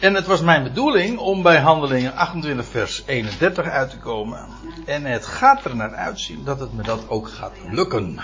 En 0.00 0.14
het 0.14 0.26
was 0.26 0.40
mijn 0.40 0.62
bedoeling 0.62 1.18
om 1.18 1.42
bij 1.42 1.58
handelingen 1.58 2.14
28 2.14 2.66
vers 2.66 3.02
31 3.06 3.64
uit 3.64 3.90
te 3.90 3.98
komen. 3.98 4.46
En 4.86 5.04
het 5.04 5.26
gaat 5.26 5.64
er 5.64 5.76
naar 5.76 5.94
uitzien 5.94 6.44
dat 6.44 6.60
het 6.60 6.72
me 6.72 6.82
dat 6.82 7.08
ook 7.08 7.28
gaat 7.28 7.52
lukken. 7.70 8.18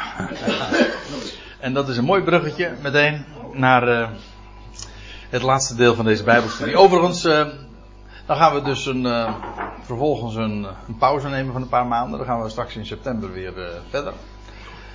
en 1.60 1.72
dat 1.72 1.88
is 1.88 1.96
een 1.96 2.04
mooi 2.04 2.22
bruggetje 2.22 2.74
meteen 2.82 3.24
naar 3.52 3.88
uh, 3.88 4.08
het 5.30 5.42
laatste 5.42 5.74
deel 5.74 5.94
van 5.94 6.04
deze 6.04 6.24
Bijbelstudie. 6.24 6.76
Overigens, 6.76 7.24
uh, 7.24 7.46
dan 8.26 8.36
gaan 8.36 8.54
we 8.54 8.62
dus 8.62 8.86
een, 8.86 9.04
uh, 9.04 9.34
vervolgens 9.80 10.34
een, 10.34 10.66
een, 10.88 10.96
pauze 10.98 11.28
nemen 11.28 11.52
van 11.52 11.62
een 11.62 11.68
paar 11.68 11.86
maanden. 11.86 12.18
Dan 12.18 12.26
gaan 12.26 12.42
we 12.42 12.48
straks 12.48 12.76
in 12.76 12.86
september 12.86 13.32
weer 13.32 13.52
verder. 13.90 14.12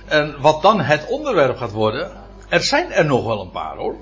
En 0.06 0.40
wat 0.40 0.62
dan 0.62 0.80
het 0.80 1.06
onderwerp 1.08 1.56
gaat 1.56 1.72
worden, 1.72 2.10
er 2.48 2.62
zijn 2.62 2.92
er 2.92 3.04
nog 3.04 3.24
wel 3.24 3.40
een 3.40 3.50
paar 3.50 3.76
hoor. 3.76 3.96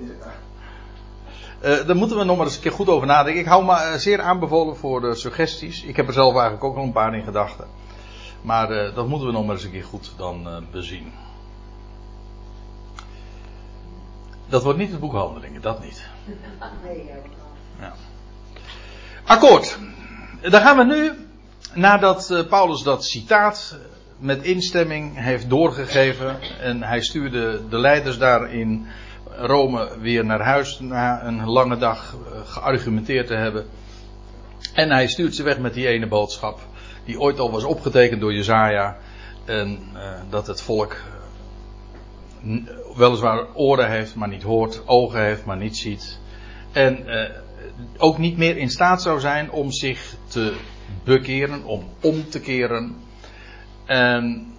Uh, 1.63 1.85
daar 1.85 1.95
moeten 1.95 2.17
we 2.17 2.23
nog 2.23 2.37
maar 2.37 2.45
eens 2.45 2.55
een 2.55 2.61
keer 2.61 2.71
goed 2.71 2.87
over 2.87 3.07
nadenken. 3.07 3.41
Ik 3.41 3.47
hou 3.47 3.65
me 3.65 3.71
uh, 3.71 3.93
zeer 3.93 4.21
aanbevolen 4.21 4.77
voor 4.77 5.01
de 5.01 5.15
suggesties. 5.15 5.83
Ik 5.83 5.95
heb 5.95 6.07
er 6.07 6.13
zelf 6.13 6.33
eigenlijk 6.33 6.63
ook 6.63 6.77
al 6.77 6.83
een 6.83 6.91
paar 6.91 7.15
in 7.15 7.23
gedachten. 7.23 7.67
Maar 8.41 8.71
uh, 8.71 8.95
dat 8.95 9.07
moeten 9.07 9.27
we 9.27 9.33
nog 9.33 9.45
maar 9.45 9.55
eens 9.55 9.63
een 9.63 9.71
keer 9.71 9.83
goed 9.83 10.13
dan 10.17 10.65
bezien. 10.71 11.13
Dat 14.47 14.63
wordt 14.63 14.79
niet 14.79 14.91
het 14.91 14.99
boekhandelingen, 14.99 15.61
dat 15.61 15.83
niet. 15.83 16.07
Ja. 17.79 17.93
Akkoord. 19.25 19.77
Dan 20.41 20.61
gaan 20.61 20.77
we 20.77 20.83
nu, 20.83 21.11
nadat 21.73 22.45
Paulus 22.49 22.83
dat 22.83 23.05
citaat 23.05 23.77
met 24.17 24.43
instemming 24.43 25.17
heeft 25.17 25.49
doorgegeven. 25.49 26.39
En 26.59 26.83
hij 26.83 27.01
stuurde 27.01 27.67
de 27.69 27.77
leiders 27.77 28.17
daar 28.17 28.53
in 28.53 28.87
Rome 29.37 29.99
weer 29.99 30.25
naar 30.25 30.41
huis 30.41 30.79
na 30.79 31.23
een 31.23 31.45
lange 31.45 31.77
dag 31.77 32.15
eh, 32.15 32.39
geargumenteerd 32.45 33.27
te 33.27 33.33
hebben. 33.33 33.65
En 34.73 34.91
hij 34.91 35.07
stuurt 35.07 35.35
ze 35.35 35.43
weg 35.43 35.59
met 35.59 35.73
die 35.73 35.87
ene 35.87 36.07
boodschap. 36.07 36.59
Die 37.05 37.19
ooit 37.19 37.39
al 37.39 37.51
was 37.51 37.63
opgetekend 37.63 38.21
door 38.21 38.33
Jezaja. 38.33 38.97
En 39.45 39.79
uh, 39.93 40.01
dat 40.29 40.47
het 40.47 40.61
volk 40.61 40.95
uh, 42.45 42.55
weliswaar 42.95 43.45
oren 43.53 43.89
heeft, 43.89 44.15
maar 44.15 44.27
niet 44.27 44.43
hoort. 44.43 44.81
Ogen 44.87 45.23
heeft, 45.23 45.45
maar 45.45 45.57
niet 45.57 45.77
ziet. 45.77 46.19
En 46.71 47.05
ook 47.97 48.17
niet 48.17 48.37
meer 48.37 48.57
in 48.57 48.69
staat 48.69 49.01
zou 49.01 49.19
zijn 49.19 49.51
om 49.51 49.71
zich 49.71 50.15
te 50.27 50.53
bekeren, 51.03 51.63
om 51.63 51.83
om 52.01 52.29
te 52.29 52.39
keren. 52.39 52.95
En 53.85 54.50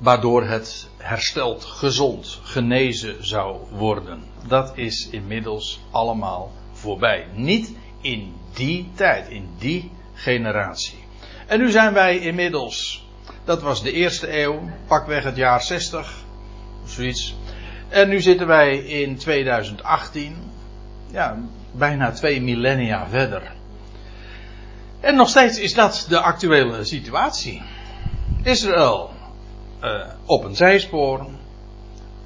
waardoor 0.00 0.44
het 0.44 0.88
hersteld, 0.96 1.64
gezond, 1.64 2.40
genezen 2.42 3.26
zou 3.26 3.56
worden. 3.70 4.22
Dat 4.46 4.72
is 4.74 5.08
inmiddels 5.10 5.80
allemaal 5.90 6.52
voorbij. 6.72 7.26
Niet 7.34 7.74
in 8.00 8.34
die 8.54 8.90
tijd, 8.94 9.28
in 9.28 9.48
die 9.58 9.90
generatie. 10.14 10.98
En 11.46 11.58
nu 11.58 11.70
zijn 11.70 11.92
wij 11.92 12.18
inmiddels, 12.18 13.06
dat 13.44 13.62
was 13.62 13.82
de 13.82 13.92
eerste 13.92 14.40
eeuw, 14.42 14.70
pakweg 14.86 15.24
het 15.24 15.36
jaar 15.36 15.62
60, 15.62 16.14
zoiets. 16.84 17.36
En 17.88 18.08
nu 18.08 18.20
zitten 18.20 18.46
wij 18.46 18.76
in 18.76 19.16
2018, 19.16 20.36
ja, 21.10 21.38
bijna 21.72 22.10
twee 22.10 22.42
millennia 22.42 23.08
verder. 23.08 23.52
En 25.00 25.14
nog 25.14 25.28
steeds 25.28 25.58
is 25.58 25.74
dat 25.74 26.06
de 26.08 26.20
actuele 26.20 26.84
situatie. 26.84 27.62
Israël 28.42 29.09
uh, 29.84 30.06
op 30.24 30.44
een 30.44 30.56
zijspoor, 30.56 31.26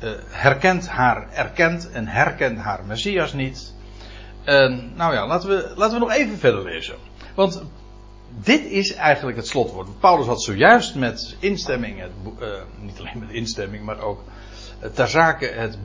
uh, 0.02 0.10
herkent 0.28 0.88
haar, 0.88 1.32
erkent 1.32 1.90
en 1.90 2.06
herkent 2.06 2.58
haar 2.58 2.84
Messias 2.84 3.32
niet. 3.32 3.72
Nou 4.94 5.14
ja, 5.14 5.26
laten 5.26 5.48
we, 5.48 5.72
laten 5.76 5.94
we 5.94 6.04
nog 6.04 6.12
even 6.12 6.38
verder 6.38 6.64
lezen. 6.64 6.94
Want 7.34 7.62
dit 8.28 8.64
is 8.64 8.94
eigenlijk 8.94 9.36
het 9.36 9.46
slotwoord. 9.46 10.00
Paulus 10.00 10.26
had 10.26 10.42
zojuist 10.42 10.94
met 10.94 11.36
instemming, 11.38 12.00
het, 12.00 12.10
uh, 12.40 12.48
niet 12.80 12.98
alleen 12.98 13.18
met 13.18 13.30
instemming, 13.30 13.84
maar 13.84 14.00
ook 14.00 14.22
ter 14.92 15.08
zake 15.08 15.46
het 15.46 15.78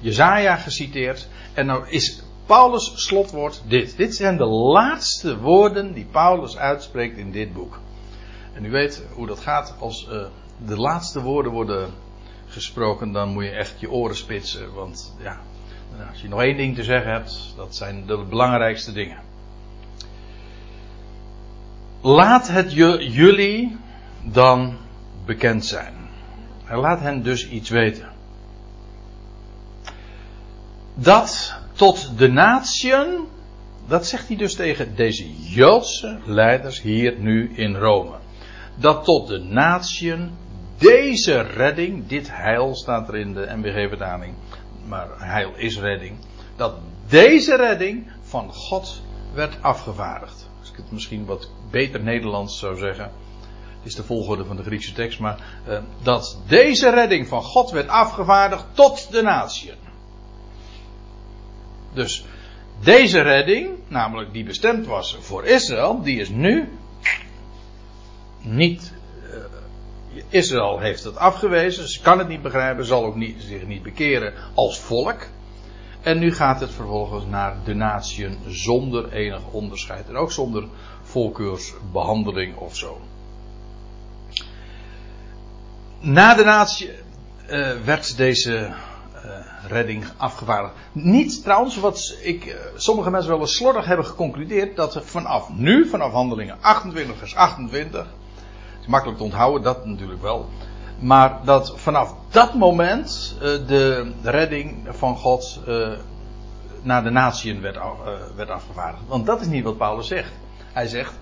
Jezaja 0.00 0.56
geciteerd. 0.56 1.28
En 1.54 1.66
nou 1.66 1.88
is 1.88 2.22
Paulus 2.46 2.92
slotwoord 2.94 3.62
dit. 3.68 3.96
Dit 3.96 4.14
zijn 4.14 4.36
de 4.36 4.46
laatste 4.46 5.38
woorden 5.38 5.92
die 5.92 6.06
Paulus 6.10 6.56
uitspreekt 6.56 7.16
in 7.16 7.30
dit 7.30 7.52
boek. 7.52 7.80
En 8.54 8.64
u 8.64 8.70
weet 8.70 9.06
hoe 9.14 9.26
dat 9.26 9.40
gaat 9.40 9.74
als 9.78 10.08
de 10.66 10.76
laatste 10.76 11.20
woorden 11.20 11.52
worden 11.52 11.90
gesproken, 12.46 13.12
dan 13.12 13.28
moet 13.28 13.44
je 13.44 13.50
echt 13.50 13.80
je 13.80 13.90
oren 13.90 14.16
spitsen. 14.16 14.74
Want 14.74 15.14
ja, 15.22 15.40
als 16.10 16.20
je 16.20 16.28
nog 16.28 16.40
één 16.40 16.56
ding 16.56 16.74
te 16.74 16.84
zeggen 16.84 17.12
hebt, 17.12 17.52
dat 17.56 17.76
zijn 17.76 18.06
de 18.06 18.24
belangrijkste 18.28 18.92
dingen. 18.92 19.18
Laat 22.00 22.48
het 22.48 22.72
jullie 22.72 23.76
dan 24.22 24.76
bekend 25.24 25.64
zijn. 25.64 25.94
En 26.66 26.78
laat 26.78 27.00
hen 27.00 27.22
dus 27.22 27.48
iets 27.48 27.70
weten. 27.70 28.10
Dat 30.94 31.54
tot 31.72 32.18
de 32.18 32.28
natieën, 32.28 33.26
dat 33.86 34.06
zegt 34.06 34.28
hij 34.28 34.36
dus 34.36 34.54
tegen 34.54 34.96
deze 34.96 35.34
Joodse 35.36 36.18
leiders 36.24 36.80
hier 36.80 37.18
nu 37.18 37.52
in 37.54 37.76
Rome 37.76 38.20
dat 38.74 39.04
tot 39.04 39.28
de 39.28 39.38
natieën 39.38 40.30
deze 40.82 41.40
redding, 41.40 42.06
dit 42.06 42.30
heil 42.30 42.74
staat 42.74 43.08
er 43.08 43.16
in 43.16 43.34
de 43.34 43.46
NBG-vertaling, 43.56 44.34
maar 44.86 45.08
heil 45.18 45.52
is 45.56 45.78
redding, 45.78 46.16
dat 46.56 46.74
deze 47.08 47.56
redding 47.56 48.12
van 48.22 48.52
God 48.52 49.02
werd 49.34 49.62
afgevaardigd. 49.62 50.48
Als 50.60 50.70
ik 50.70 50.76
het 50.76 50.90
misschien 50.90 51.24
wat 51.24 51.50
beter 51.70 52.02
Nederlands 52.02 52.58
zou 52.58 52.76
zeggen, 52.76 53.10
is 53.82 53.94
de 53.94 54.04
volgorde 54.04 54.44
van 54.44 54.56
de 54.56 54.62
Griekse 54.62 54.92
tekst, 54.92 55.18
maar 55.18 55.62
uh, 55.68 55.78
dat 56.02 56.38
deze 56.46 56.90
redding 56.90 57.28
van 57.28 57.42
God 57.42 57.70
werd 57.70 57.88
afgevaardigd 57.88 58.64
tot 58.72 59.12
de 59.12 59.22
natieën. 59.22 59.74
Dus 61.92 62.24
deze 62.80 63.20
redding, 63.20 63.70
namelijk 63.88 64.32
die 64.32 64.44
bestemd 64.44 64.86
was 64.86 65.16
voor 65.20 65.44
Israël, 65.44 66.02
die 66.02 66.20
is 66.20 66.28
nu 66.28 66.68
niet. 68.40 68.92
Israël 70.28 70.78
heeft 70.78 71.04
het 71.04 71.16
afgewezen, 71.16 71.88
ze 71.88 72.00
kan 72.00 72.18
het 72.18 72.28
niet 72.28 72.42
begrijpen, 72.42 72.84
zal 72.84 73.04
ook 73.04 73.16
niet, 73.16 73.42
zich 73.42 73.66
niet 73.66 73.82
bekeren 73.82 74.34
als 74.54 74.80
volk. 74.80 75.26
En 76.02 76.18
nu 76.18 76.34
gaat 76.34 76.60
het 76.60 76.70
vervolgens 76.70 77.24
naar 77.26 77.56
de 77.64 77.74
natieën 77.74 78.38
zonder 78.46 79.12
enig 79.12 79.50
onderscheid 79.50 80.08
en 80.08 80.16
ook 80.16 80.32
zonder 80.32 80.68
voorkeursbehandeling 81.02 82.56
of 82.56 82.76
zo. 82.76 83.00
Na 86.00 86.34
de 86.34 86.44
natie 86.44 86.90
uh, 87.50 87.70
werd 87.84 88.16
deze 88.16 88.72
uh, 89.24 89.46
redding 89.68 90.04
afgevaardigd. 90.16 90.74
Niet 90.92 91.42
trouwens, 91.42 91.76
wat 91.76 92.16
ik, 92.22 92.44
uh, 92.44 92.54
sommige 92.76 93.10
mensen 93.10 93.30
wel 93.30 93.40
eens 93.40 93.56
slordig 93.56 93.84
hebben 93.84 94.06
geconcludeerd, 94.06 94.76
dat 94.76 94.94
er 94.94 95.04
vanaf 95.04 95.48
nu, 95.48 95.88
vanaf 95.88 96.12
handelingen 96.12 96.56
28 96.60 97.16
vers 97.16 97.34
28, 97.34 98.06
makkelijk 98.86 99.18
te 99.18 99.24
onthouden, 99.24 99.62
dat 99.62 99.86
natuurlijk 99.86 100.22
wel. 100.22 100.48
Maar 100.98 101.40
dat 101.44 101.72
vanaf 101.76 102.14
dat 102.30 102.54
moment 102.54 103.34
uh, 103.34 103.40
de 103.42 104.12
redding 104.22 104.86
van 104.88 105.16
God 105.16 105.60
uh, 105.68 105.88
naar 106.82 107.02
de 107.02 107.10
natieën 107.10 107.60
werd, 107.60 107.76
uh, 107.76 107.88
werd 108.36 108.50
afgevaardigd. 108.50 109.02
Want 109.06 109.26
dat 109.26 109.40
is 109.40 109.46
niet 109.46 109.64
wat 109.64 109.76
Paulus 109.76 110.06
zegt. 110.06 110.32
Hij 110.72 110.86
zegt, 110.86 111.12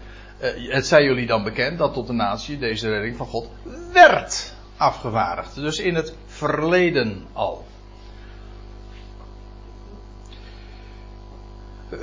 het 0.69 0.87
zij 0.87 1.05
jullie 1.05 1.27
dan 1.27 1.43
bekend 1.43 1.79
dat 1.79 1.93
tot 1.93 2.07
de 2.07 2.13
natie 2.13 2.59
deze 2.59 2.89
redding 2.89 3.17
van 3.17 3.27
God 3.27 3.49
werd 3.93 4.55
afgevaardigd. 4.77 5.55
Dus 5.55 5.79
in 5.79 5.95
het 5.95 6.15
verleden 6.27 7.27
al. 7.33 7.67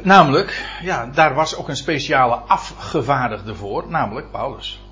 Namelijk, 0.04 0.78
ja, 0.82 1.06
daar 1.06 1.34
was 1.34 1.56
ook 1.56 1.70
een 1.70 1.76
speciale 1.76 2.36
afgevaardigde 2.36 3.56
voor, 3.56 3.88
namelijk 3.88 4.32
Paulus. 4.32 4.87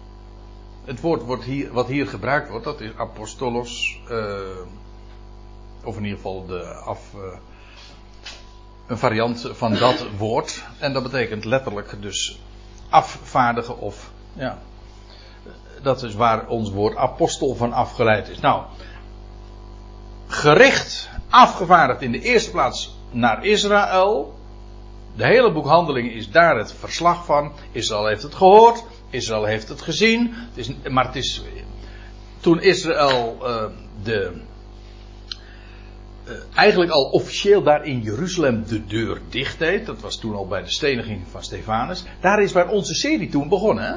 Het 0.86 1.02
woord 1.02 1.24
wordt 1.24 1.44
hier, 1.44 1.72
wat 1.72 1.88
hier 1.88 2.08
gebruikt 2.08 2.50
wordt, 2.50 2.66
dat 2.66 2.82
is 2.82 2.92
apostolos. 2.96 4.00
Uh, 4.10 4.40
of 5.84 5.98
in 5.98 6.04
ieder 6.04 6.18
geval 6.18 6.46
de 6.46 6.64
af, 6.66 7.14
uh, 7.16 7.22
een 8.88 8.98
variant 8.98 9.50
van 9.54 9.74
dat 9.74 10.06
woord. 10.18 10.64
En 10.80 10.94
dat 10.94 11.04
betekent 11.04 11.46
letterlijk 11.46 12.02
dus 12.02 12.40
afvaardigen 12.90 13.80
of. 13.80 14.12
Ja, 14.34 14.58
dat 15.82 16.04
is 16.04 16.14
waar 16.14 16.48
ons 16.48 16.72
woord 16.72 16.96
apostel 16.96 17.56
van 17.56 17.74
afgeleid 17.74 18.28
is. 18.28 18.40
Nou, 18.40 18.64
gericht, 20.28 21.10
afgevaardigd 21.30 22.02
in 22.02 22.12
de 22.12 22.22
eerste 22.22 22.52
plaats 22.52 22.98
naar 23.12 23.46
Israël. 23.46 24.34
De 25.16 25.26
hele 25.26 25.52
boekhandeling 25.52 26.12
is 26.12 26.32
daar 26.32 26.58
het 26.58 26.74
verslag 26.74 27.26
van. 27.26 27.52
Israël 27.72 28.06
heeft 28.06 28.24
het 28.24 28.36
gehoord. 28.36 28.84
Israël 29.10 29.46
heeft 29.46 29.70
het 29.70 29.82
gezien. 29.82 30.30
Het 30.34 30.58
is, 30.58 30.72
maar 30.90 31.06
het 31.06 31.16
is. 31.16 31.42
Toen 32.40 32.62
Israël 32.62 33.38
uh, 33.42 33.64
de. 34.04 34.32
eigenlijk 36.54 36.92
al 36.92 37.04
officieel 37.04 37.64
daar 37.64 37.86
in 37.86 38.02
Jeruzalem 38.02 38.64
de 38.68 38.86
deur 38.86 39.22
dicht 39.30 39.60
deed. 39.60 39.86
Dat 39.86 40.02
was 40.02 40.20
toen 40.20 40.36
al 40.36 40.48
bij 40.48 40.62
de 40.62 40.72
steniging 40.72 41.22
van 41.30 41.44
Stefanus. 41.44 42.04
Daar 42.20 42.42
is 42.42 42.52
waar 42.52 42.70
onze 42.70 42.94
serie 42.94 43.30
toen 43.30 43.50
begonnen. 43.50 43.84
Hè? 43.84 43.96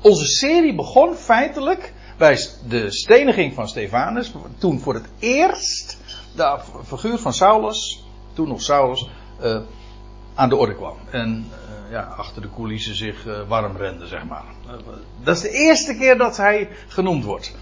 Onze 0.00 0.26
serie 0.26 0.74
begon 0.74 1.14
feitelijk 1.14 1.92
bij 2.18 2.38
de 2.68 2.90
steniging 2.90 3.54
van 3.54 3.68
Stefanus. 3.68 4.32
Toen 4.58 4.80
voor 4.80 4.94
het 4.94 5.08
eerst 5.18 5.98
de 6.36 6.58
figuur 6.84 7.18
van 7.18 7.32
Saulus, 7.32 8.04
toen 8.32 8.48
nog 8.48 8.62
Saulus, 8.62 9.08
uh, 9.42 9.60
aan 10.36 10.48
de 10.48 10.56
orde 10.56 10.74
kwam. 10.74 10.96
En 11.10 11.46
uh, 11.50 11.90
ja, 11.90 12.02
achter 12.02 12.42
de 12.42 12.50
coulissen 12.54 12.94
zich 12.94 13.26
uh, 13.26 13.48
warm 13.48 13.76
rende, 13.76 14.06
zeg 14.06 14.24
maar. 14.24 14.44
dat 15.24 15.36
is 15.36 15.42
de 15.42 15.50
eerste 15.50 15.96
keer 15.96 16.18
dat 16.18 16.36
hij 16.36 16.68
genoemd 16.88 17.24
wordt. 17.24 17.54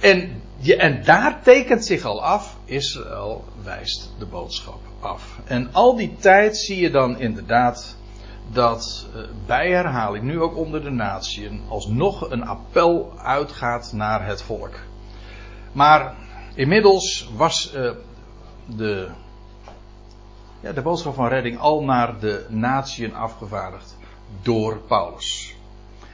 En, 0.00 0.42
je, 0.56 0.76
en 0.76 1.04
daar 1.04 1.42
tekent 1.42 1.84
zich 1.84 2.04
al 2.04 2.24
af, 2.24 2.56
Israël 2.64 3.44
wijst 3.62 4.10
de 4.18 4.26
boodschap 4.26 4.80
af. 5.00 5.38
En 5.44 5.68
al 5.72 5.96
die 5.96 6.16
tijd 6.18 6.56
zie 6.56 6.80
je 6.80 6.90
dan 6.90 7.18
inderdaad 7.18 7.96
dat 8.52 9.06
bij 9.46 9.70
herhaling, 9.70 10.24
nu 10.24 10.40
ook 10.40 10.56
onder 10.56 10.82
de 10.82 10.90
natieën, 10.90 11.60
alsnog 11.68 12.30
een 12.30 12.44
appel 12.44 13.12
uitgaat 13.18 13.92
naar 13.92 14.26
het 14.26 14.42
volk. 14.42 14.74
Maar 15.72 16.14
inmiddels 16.54 17.30
was 17.36 17.72
de, 18.66 19.08
ja, 20.62 20.72
de 20.72 20.82
boodschap 20.82 21.14
van 21.14 21.28
redding 21.28 21.58
al 21.58 21.82
naar 21.82 22.18
de 22.20 22.46
natieën 22.48 23.14
afgevaardigd 23.14 23.96
door 24.42 24.76
Paulus. 24.76 25.56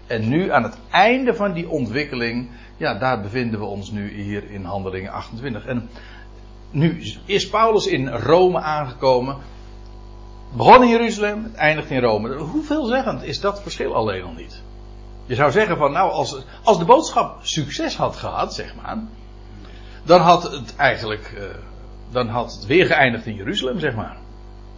En 0.07 0.29
nu 0.29 0.53
aan 0.53 0.63
het 0.63 0.79
einde 0.91 1.35
van 1.35 1.53
die 1.53 1.69
ontwikkeling, 1.69 2.51
ja, 2.77 2.95
daar 2.95 3.21
bevinden 3.21 3.61
we 3.61 3.67
ons 3.67 3.91
nu 3.91 4.23
hier 4.23 4.51
in 4.51 4.65
Handelingen 4.65 5.13
28. 5.13 5.65
En 5.65 5.89
nu 6.71 7.03
is 7.25 7.49
Paulus 7.49 7.87
in 7.87 8.09
Rome 8.09 8.61
aangekomen. 8.61 9.37
Begon 10.57 10.83
in 10.83 10.89
Jeruzalem, 10.89 11.53
eindigt 11.57 11.91
in 11.91 12.01
Rome. 12.01 12.35
Hoeveelzeggend 12.35 13.23
is 13.23 13.41
dat 13.41 13.63
verschil 13.63 13.95
alleen 13.95 14.23
al 14.23 14.33
niet? 14.33 14.63
Je 15.27 15.35
zou 15.35 15.51
zeggen 15.51 15.77
van, 15.77 15.93
nou, 15.93 16.11
als, 16.11 16.45
als 16.63 16.79
de 16.79 16.85
boodschap 16.85 17.39
succes 17.43 17.97
had 17.97 18.17
gehad, 18.17 18.55
zeg 18.55 18.75
maar, 18.83 18.99
dan 20.05 20.21
had 20.21 20.43
het 20.43 20.77
eigenlijk, 20.77 21.35
uh, 21.39 21.45
dan 22.11 22.29
had 22.29 22.53
het 22.53 22.67
weer 22.67 22.87
geëindigd 22.87 23.27
in 23.27 23.35
Jeruzalem, 23.35 23.79
zeg 23.79 23.95
maar. 23.95 24.17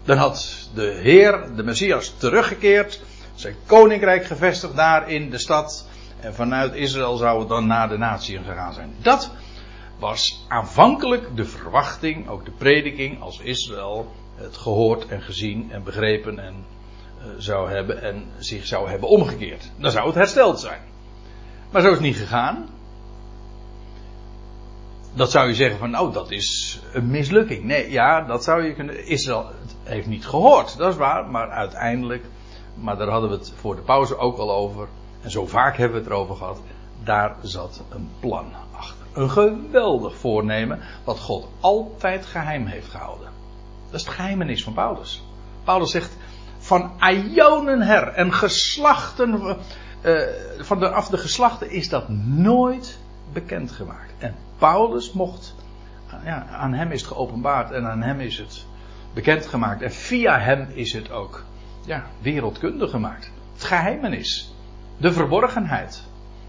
Dan 0.04 0.16
had 0.16 0.68
de 0.74 0.98
Heer, 1.02 1.56
de 1.56 1.62
Messias, 1.62 2.14
teruggekeerd, 2.16 3.00
zijn 3.34 3.54
koninkrijk 3.66 4.24
gevestigd 4.24 4.76
daar 4.76 5.10
in 5.10 5.30
de 5.30 5.38
stad, 5.38 5.88
en 6.20 6.34
vanuit 6.34 6.74
Israël 6.74 7.16
zou 7.16 7.38
het 7.38 7.48
dan 7.48 7.66
naar 7.66 7.88
de 7.88 7.98
natie 7.98 8.38
gegaan 8.38 8.72
zijn. 8.72 8.94
Dat 9.02 9.30
was 9.98 10.44
aanvankelijk 10.48 11.36
de 11.36 11.44
verwachting, 11.44 12.28
ook 12.28 12.44
de 12.44 12.50
prediking, 12.50 13.22
als 13.22 13.40
Israël 13.40 14.12
het 14.34 14.56
gehoord 14.56 15.06
en 15.06 15.22
gezien 15.22 15.72
en 15.72 15.82
begrepen 15.82 16.38
en 16.38 16.54
uh, 17.18 17.24
zou 17.38 17.70
hebben 17.70 18.02
en 18.02 18.24
zich 18.38 18.66
zou 18.66 18.88
hebben 18.88 19.08
omgekeerd. 19.08 19.70
Dan 19.76 19.90
zou 19.90 20.06
het 20.06 20.14
hersteld 20.14 20.60
zijn. 20.60 20.80
Maar 21.70 21.82
zo 21.82 21.88
is 21.88 21.94
het 21.94 22.02
niet 22.02 22.16
gegaan. 22.16 22.68
Dat 25.14 25.30
zou 25.30 25.48
je 25.48 25.54
zeggen 25.54 25.78
van 25.78 25.90
nou 25.90 26.12
dat 26.12 26.30
is 26.30 26.80
een 26.92 27.10
mislukking. 27.10 27.64
Nee, 27.64 27.90
ja, 27.90 28.20
dat 28.20 28.44
zou 28.44 28.64
je 28.64 28.74
kunnen. 28.74 29.06
Israël 29.06 29.50
heeft 29.84 30.06
niet 30.06 30.26
gehoord, 30.26 30.76
dat 30.76 30.92
is 30.92 30.98
waar. 30.98 31.26
Maar 31.30 31.50
uiteindelijk, 31.50 32.24
maar 32.74 32.96
daar 32.96 33.08
hadden 33.08 33.30
we 33.30 33.36
het 33.36 33.52
voor 33.56 33.76
de 33.76 33.82
pauze 33.82 34.16
ook 34.16 34.38
al 34.38 34.52
over. 34.52 34.88
En 35.20 35.30
zo 35.30 35.46
vaak 35.46 35.76
hebben 35.76 35.96
we 35.96 36.04
het 36.04 36.12
erover 36.12 36.36
gehad. 36.36 36.60
Daar 37.04 37.36
zat 37.42 37.82
een 37.88 38.08
plan 38.20 38.52
achter. 38.76 39.06
Een 39.12 39.30
geweldig 39.30 40.16
voornemen 40.16 40.80
wat 41.04 41.20
God 41.20 41.48
altijd 41.60 42.26
geheim 42.26 42.66
heeft 42.66 42.88
gehouden. 42.88 43.28
Dat 43.90 44.00
is 44.00 44.06
het 44.06 44.14
geheimenis 44.14 44.64
van 44.64 44.72
Paulus. 44.72 45.22
Paulus 45.64 45.90
zegt 45.90 46.16
van 46.58 46.92
Ionen 47.00 47.82
her 47.82 48.08
en 48.08 48.32
geslachten, 48.32 49.56
uh, 50.02 50.22
van 50.58 50.80
de, 50.80 51.04
de 51.10 51.18
geslachten 51.18 51.70
is 51.70 51.88
dat 51.88 52.08
nooit 52.08 52.98
bekendgemaakt. 53.32 54.12
En 54.18 54.34
Paulus 54.58 55.12
mocht, 55.12 55.54
ja, 56.24 56.46
aan 56.46 56.72
hem 56.72 56.90
is 56.90 57.00
het 57.00 57.10
geopenbaard 57.10 57.70
en 57.70 57.86
aan 57.86 58.02
hem 58.02 58.20
is 58.20 58.38
het 58.38 58.66
bekendgemaakt. 59.14 59.82
En 59.82 59.92
via 59.92 60.38
hem 60.38 60.68
is 60.74 60.92
het 60.92 61.10
ook 61.10 61.44
ja, 61.84 62.06
wereldkundig 62.20 62.90
gemaakt. 62.90 63.30
Het 63.52 63.64
geheimenis. 63.64 64.54
De 64.96 65.12
verborgenheid. 65.12 66.02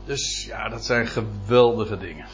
Dus 0.06 0.46
ja, 0.46 0.70
dat 0.70 0.86
zijn 0.86 1.08
geweldige 1.08 1.98
dingen. 1.98 2.26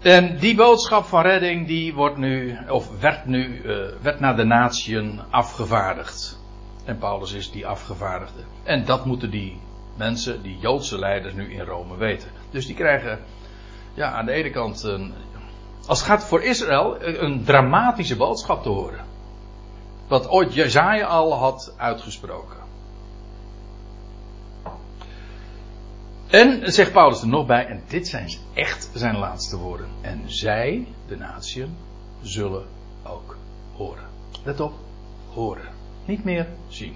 En 0.00 0.38
die 0.38 0.54
boodschap 0.54 1.04
van 1.04 1.22
redding, 1.22 1.66
die 1.66 1.94
wordt 1.94 2.16
nu, 2.16 2.58
of 2.68 3.00
werd 3.00 3.26
nu, 3.26 3.62
uh, 3.62 3.76
werd 4.02 4.20
naar 4.20 4.36
de 4.36 4.44
natieën 4.44 5.20
afgevaardigd. 5.30 6.38
En 6.84 6.98
Paulus 6.98 7.32
is 7.32 7.50
die 7.50 7.66
afgevaardigde. 7.66 8.40
En 8.62 8.84
dat 8.84 9.04
moeten 9.04 9.30
die 9.30 9.60
mensen, 9.96 10.42
die 10.42 10.58
Joodse 10.58 10.98
leiders, 10.98 11.34
nu 11.34 11.52
in 11.52 11.64
Rome 11.64 11.96
weten. 11.96 12.28
Dus 12.50 12.66
die 12.66 12.74
krijgen, 12.74 13.18
ja, 13.94 14.12
aan 14.12 14.26
de 14.26 14.32
ene 14.32 14.50
kant, 14.50 14.82
een, 14.82 15.12
als 15.86 15.98
het 15.98 16.08
gaat 16.08 16.24
voor 16.24 16.42
Israël, 16.42 16.96
een 17.02 17.44
dramatische 17.44 18.16
boodschap 18.16 18.62
te 18.62 18.68
horen. 18.68 19.04
Wat 20.08 20.28
ooit 20.28 20.54
Jezaja 20.54 21.06
al 21.06 21.34
had 21.34 21.74
uitgesproken. 21.76 22.58
En 26.30 26.72
zegt 26.72 26.92
Paulus 26.92 27.20
er 27.20 27.28
nog 27.28 27.46
bij, 27.46 27.66
en 27.66 27.82
dit 27.88 28.08
zijn 28.08 28.30
echt 28.54 28.90
zijn 28.94 29.16
laatste 29.16 29.56
woorden. 29.56 29.88
En 30.00 30.22
zij, 30.26 30.86
de 31.06 31.16
natieën, 31.16 31.76
zullen 32.22 32.66
ook 33.02 33.36
horen. 33.76 34.04
Let 34.44 34.60
op, 34.60 34.72
horen. 35.32 35.68
Niet 36.04 36.24
meer 36.24 36.46
zien. 36.68 36.94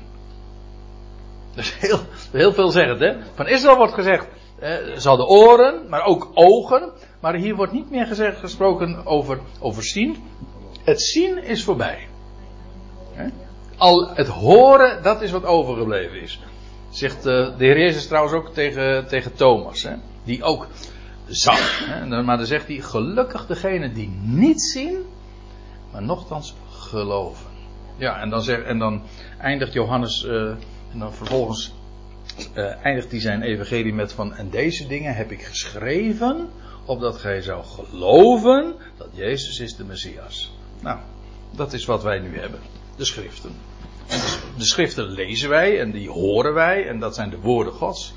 Dat 1.54 1.64
is 1.64 1.74
heel, 1.88 1.98
heel 2.32 2.52
veelzeggend, 2.52 3.00
hè? 3.00 3.16
Van 3.34 3.48
Israël 3.48 3.76
wordt 3.76 3.94
gezegd, 3.94 4.26
eh, 4.58 4.96
ze 4.98 5.08
hadden 5.08 5.26
oren, 5.26 5.88
maar 5.88 6.04
ook 6.04 6.30
ogen. 6.34 6.92
Maar 7.20 7.34
hier 7.34 7.54
wordt 7.54 7.72
niet 7.72 7.90
meer 7.90 8.06
gezegd, 8.06 8.38
gesproken 8.38 9.06
over, 9.06 9.40
zien. 9.78 10.16
Het 10.84 11.02
zien 11.02 11.44
is 11.44 11.64
voorbij. 11.64 12.08
Al 13.76 14.10
het 14.14 14.28
horen, 14.28 15.02
dat 15.02 15.22
is 15.22 15.30
wat 15.30 15.44
overgebleven 15.44 16.20
is. 16.20 16.40
Zegt 16.90 17.22
de 17.22 17.54
Heer 17.58 17.78
Jezus 17.78 18.06
trouwens 18.06 18.34
ook 18.34 18.54
tegen, 18.54 19.06
tegen 19.06 19.34
Thomas. 19.34 19.82
Hè, 19.82 19.94
die 20.24 20.42
ook 20.42 20.66
zag. 21.26 21.88
Hè, 21.88 22.22
maar 22.22 22.36
dan 22.36 22.46
zegt 22.46 22.66
hij, 22.66 22.76
gelukkig 22.76 23.46
degene 23.46 23.92
die 23.92 24.08
niet 24.22 24.62
zien, 24.62 25.04
maar 25.92 26.02
nochtans 26.02 26.54
geloven. 26.70 27.46
Ja, 27.96 28.20
en 28.20 28.30
dan, 28.30 28.48
en 28.48 28.78
dan 28.78 29.02
eindigt 29.38 29.72
Johannes, 29.72 30.24
uh, 30.24 30.52
en 30.94 31.00
dan 31.00 31.14
vervolgens 31.14 31.72
uh, 32.54 32.84
eindigt 32.84 33.10
hij 33.10 33.20
zijn 33.20 33.42
evangelie 33.42 33.92
met 33.92 34.12
van, 34.12 34.34
en 34.34 34.50
deze 34.50 34.86
dingen 34.86 35.14
heb 35.14 35.30
ik 35.30 35.42
geschreven, 35.42 36.48
opdat 36.84 37.16
gij 37.16 37.42
zou 37.42 37.64
geloven 37.64 38.74
dat 38.96 39.08
Jezus 39.12 39.60
is 39.60 39.76
de 39.76 39.84
Messias. 39.84 40.52
Nou, 40.80 40.98
dat 41.50 41.72
is 41.72 41.84
wat 41.84 42.02
wij 42.02 42.18
nu 42.18 42.38
hebben. 42.38 42.60
De 42.96 43.04
schriften. 43.04 43.52
De 44.56 44.64
schriften 44.64 45.10
lezen 45.10 45.48
wij 45.48 45.80
en 45.80 45.90
die 45.90 46.10
horen 46.10 46.54
wij 46.54 46.88
en 46.88 46.98
dat 46.98 47.14
zijn 47.14 47.30
de 47.30 47.38
woorden 47.38 47.72
Gods. 47.72 48.14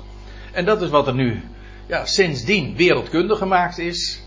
En 0.52 0.64
dat 0.64 0.82
is 0.82 0.88
wat 0.88 1.06
er 1.06 1.14
nu 1.14 1.42
ja, 1.86 2.04
sindsdien 2.04 2.76
wereldkundig 2.76 3.38
gemaakt 3.38 3.78
is. 3.78 4.22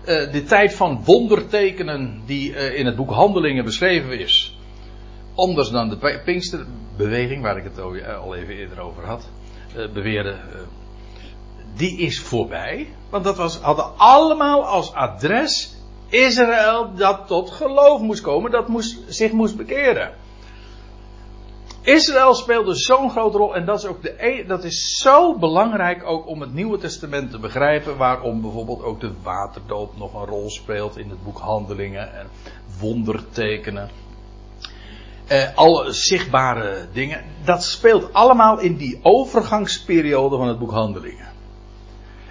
Uh, 0.00 0.32
de 0.32 0.44
tijd 0.44 0.74
van 0.74 1.04
wondertekenen 1.04 2.22
die 2.26 2.50
uh, 2.50 2.78
in 2.78 2.86
het 2.86 2.96
boek 2.96 3.10
Handelingen 3.10 3.64
beschreven 3.64 4.18
is. 4.18 4.56
Anders 5.34 5.70
dan 5.70 5.88
de 5.88 6.20
Pinksterbeweging, 6.24 7.42
waar 7.42 7.56
ik 7.56 7.64
het 7.64 7.80
al 8.18 8.34
even 8.34 8.54
eerder 8.54 8.80
over 8.80 9.06
had, 9.06 9.28
uh, 9.76 9.92
beweerde. 9.92 10.36
die 11.76 11.98
is 11.98 12.20
voorbij. 12.20 12.88
Want 13.10 13.24
dat 13.24 13.36
was, 13.36 13.56
hadden 13.56 13.96
allemaal 13.96 14.64
als 14.64 14.92
adres 14.92 15.76
Israël 16.08 16.94
dat 16.94 17.26
tot 17.26 17.50
geloof 17.50 18.00
moest 18.00 18.20
komen, 18.20 18.50
dat 18.50 18.68
moest, 18.68 18.98
zich 19.08 19.32
moest 19.32 19.56
bekeren. 19.56 20.12
Israël 21.82 22.34
speelde 22.34 22.74
zo'n 22.74 23.10
grote 23.10 23.36
rol 23.36 23.54
en 23.54 23.64
dat 23.64 23.78
is 23.78 23.86
ook 23.86 24.02
de, 24.02 24.14
e- 24.18 24.46
dat 24.46 24.64
is 24.64 24.98
zo 24.98 25.38
belangrijk 25.38 26.04
ook 26.04 26.26
om 26.26 26.40
het 26.40 26.54
Nieuwe 26.54 26.78
Testament 26.78 27.30
te 27.30 27.38
begrijpen, 27.38 27.96
waarom 27.96 28.40
bijvoorbeeld 28.40 28.82
ook 28.82 29.00
de 29.00 29.12
waterdoop 29.22 29.96
nog 29.96 30.14
een 30.14 30.26
rol 30.26 30.50
speelt 30.50 30.96
in 30.96 31.10
het 31.10 31.24
boek 31.24 31.38
Handelingen 31.38 32.14
en 32.14 32.26
wondertekenen. 32.80 33.90
Eh, 35.26 35.54
alle 35.54 35.92
zichtbare 35.92 36.86
dingen, 36.92 37.24
dat 37.44 37.64
speelt 37.64 38.12
allemaal 38.12 38.58
in 38.58 38.76
die 38.76 38.98
overgangsperiode 39.02 40.36
van 40.36 40.48
het 40.48 40.58
boek 40.58 40.70
Handelingen. 40.70 41.30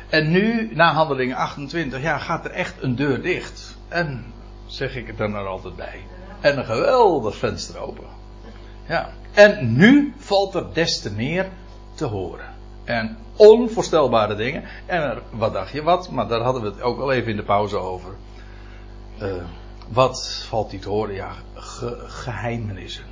En 0.10 0.32
nu, 0.32 0.70
na 0.74 0.94
Handelingen 0.94 1.36
28, 1.36 2.02
ja, 2.02 2.18
gaat 2.18 2.46
er 2.46 2.52
echt 2.52 2.76
een 2.82 2.96
deur 2.96 3.22
dicht. 3.22 3.78
En, 3.88 4.34
zeg 4.66 4.96
ik 4.96 5.08
het 5.08 5.20
er 5.20 5.48
altijd 5.48 5.76
bij, 5.76 6.02
en 6.42 6.58
een 6.58 6.66
geweldig 6.66 7.36
venster 7.36 7.80
open. 7.80 8.06
Ja. 8.88 9.10
En 9.32 9.76
nu 9.78 10.14
valt 10.18 10.56
er 10.56 10.74
des 10.74 11.02
te 11.02 11.12
meer 11.12 11.50
te 11.94 12.06
horen. 12.06 12.46
En 12.84 13.18
onvoorstelbare 13.36 14.36
dingen. 14.36 14.64
En 14.86 15.22
wat 15.32 15.54
dacht 15.54 15.72
je 15.72 15.84
wat? 15.84 16.10
Maar 16.10 16.28
daar 16.28 16.42
hadden 16.42 16.62
we 16.62 16.68
het 16.68 16.82
ook 16.82 17.00
al 17.00 17.12
even 17.12 17.32
in 17.32 17.36
de 17.36 17.44
pauze 17.44 17.78
over. 17.78 18.12
Uh, 19.22 19.34
wat 19.92 20.46
valt 20.50 20.72
hier 20.72 20.82
te 20.82 20.90
horen? 20.90 21.14
Ja, 21.14 21.32
ge 21.54 22.04
geheimenissen. 22.08 23.04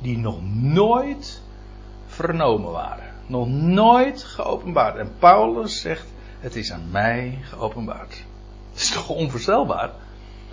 Die 0.00 0.18
nog 0.18 0.38
nooit 0.52 1.40
vernomen 2.06 2.72
waren. 2.72 3.14
Nog 3.26 3.48
nooit 3.48 4.24
geopenbaard. 4.24 4.96
En 4.96 5.12
Paulus 5.18 5.80
zegt: 5.80 6.06
Het 6.40 6.56
is 6.56 6.72
aan 6.72 6.90
mij 6.90 7.38
geopenbaard. 7.42 8.24
Dat 8.72 8.80
is 8.80 8.90
toch 8.90 9.08
onvoorstelbaar? 9.08 9.90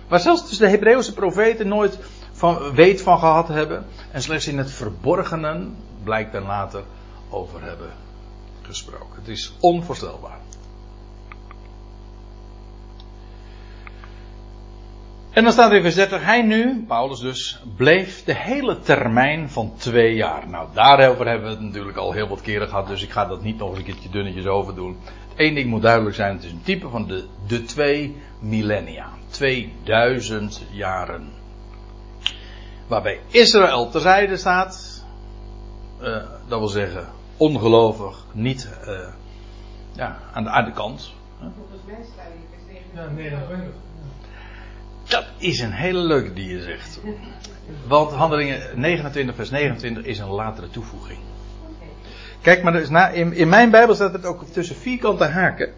Waar 0.08 0.20
zelfs 0.20 0.48
dus 0.48 0.58
de 0.58 0.68
Hebreeuwse 0.68 1.12
profeten 1.12 1.68
nooit 1.68 1.98
van, 2.32 2.74
weet 2.74 3.02
van 3.02 3.18
gehad 3.18 3.48
hebben. 3.48 3.86
En 4.10 4.22
slechts 4.22 4.46
in 4.46 4.58
het 4.58 4.70
verborgenen, 4.70 5.76
blijkt 6.02 6.32
dan 6.32 6.42
later, 6.42 6.82
over 7.30 7.62
hebben 7.62 7.90
gesproken. 8.62 9.14
Het 9.18 9.28
is 9.28 9.52
onvoorstelbaar. 9.60 10.38
En 15.32 15.44
dan 15.44 15.52
staat 15.52 15.70
er 15.70 15.76
in 15.76 15.82
vers 15.82 15.94
30, 15.94 16.24
hij 16.24 16.42
nu, 16.42 16.84
Paulus 16.86 17.20
dus, 17.20 17.62
bleef 17.76 18.24
de 18.24 18.34
hele 18.34 18.80
termijn 18.80 19.50
van 19.50 19.72
twee 19.76 20.14
jaar. 20.14 20.48
Nou, 20.48 20.68
daarover 20.72 21.26
hebben 21.26 21.48
we 21.48 21.54
het 21.54 21.64
natuurlijk 21.64 21.96
al 21.96 22.12
heel 22.12 22.28
wat 22.28 22.40
keren 22.40 22.68
gehad, 22.68 22.86
dus 22.86 23.02
ik 23.02 23.10
ga 23.10 23.26
dat 23.26 23.42
niet 23.42 23.58
nog 23.58 23.68
eens 23.68 23.78
een 23.78 23.84
keertje 23.84 24.08
dunnetjes 24.08 24.46
over 24.46 24.74
doen. 24.74 24.96
Eén 25.36 25.54
ding 25.54 25.70
moet 25.70 25.82
duidelijk 25.82 26.14
zijn, 26.14 26.34
het 26.34 26.44
is 26.44 26.50
een 26.50 26.62
type 26.62 26.88
van 26.88 27.06
de, 27.06 27.24
de 27.46 27.62
twee 27.62 28.16
millennia. 28.40 29.08
2000 29.28 30.62
jaren. 30.70 31.32
Waarbij 32.86 33.20
Israël 33.28 33.88
terzijde 33.88 34.36
staat, 34.36 35.04
uh, 36.00 36.16
dat 36.48 36.58
wil 36.58 36.68
zeggen 36.68 37.08
ongelovig, 37.36 38.24
niet 38.32 38.70
uh, 38.86 39.08
ja, 39.92 40.18
aan, 40.32 40.44
de, 40.44 40.50
aan 40.50 40.64
de 40.64 40.72
kant. 40.72 41.14
Volgens 41.38 41.82
mij 41.86 42.06
sta 42.12 42.22
je 42.22 42.38
vers 42.50 43.14
29. 43.14 43.74
Dat 45.08 45.24
is 45.38 45.60
een 45.60 45.72
hele 45.72 45.98
leuke 45.98 46.32
die 46.32 46.48
je 46.48 46.62
zegt. 46.62 47.00
Want 47.86 48.12
handelingen 48.12 48.60
29 48.74 49.34
vers 49.34 49.50
29 49.50 50.04
is 50.04 50.18
een 50.18 50.28
latere 50.28 50.70
toevoeging. 50.70 51.18
Kijk, 52.40 52.62
maar 52.62 52.90
na, 52.90 53.08
in, 53.08 53.48
mijn 53.48 53.70
Bijbel 53.70 53.94
staat 53.94 54.12
het 54.12 54.24
ook 54.24 54.44
tussen 54.44 54.76
vierkante 54.76 55.24
haken. 55.24 55.72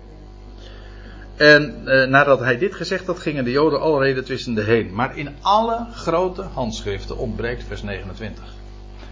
En 1.37 1.83
eh, 1.87 2.09
nadat 2.09 2.41
hij 2.41 2.59
dit 2.59 2.75
gezegd 2.75 3.07
had, 3.07 3.19
gingen 3.19 3.45
de 3.45 3.51
Joden 3.51 3.81
alle 3.81 3.99
reden 3.99 4.25
twistende 4.25 4.63
heen. 4.63 4.95
Maar 4.95 5.17
in 5.17 5.35
alle 5.41 5.87
grote 5.93 6.43
handschriften 6.43 7.19
ontbreekt 7.19 7.65
vers 7.65 7.83
29. 7.83 8.45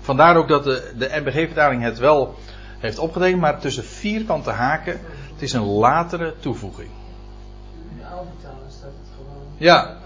Vandaar 0.00 0.36
ook 0.36 0.48
dat 0.48 0.64
de, 0.64 0.92
de 0.98 1.10
MBG-vertaling 1.20 1.82
het 1.82 1.98
wel 1.98 2.34
heeft 2.78 2.98
opgetekend, 2.98 3.40
maar 3.40 3.60
tussen 3.60 3.84
vierkante 3.84 4.50
haken. 4.50 5.00
Het 5.32 5.42
is 5.42 5.52
een 5.52 5.64
latere 5.64 6.34
toevoeging. 6.40 6.88
De 8.20 8.38
staat 8.68 8.90
het 9.00 9.10
gewoon. 9.16 9.42
Ja, 9.56 9.96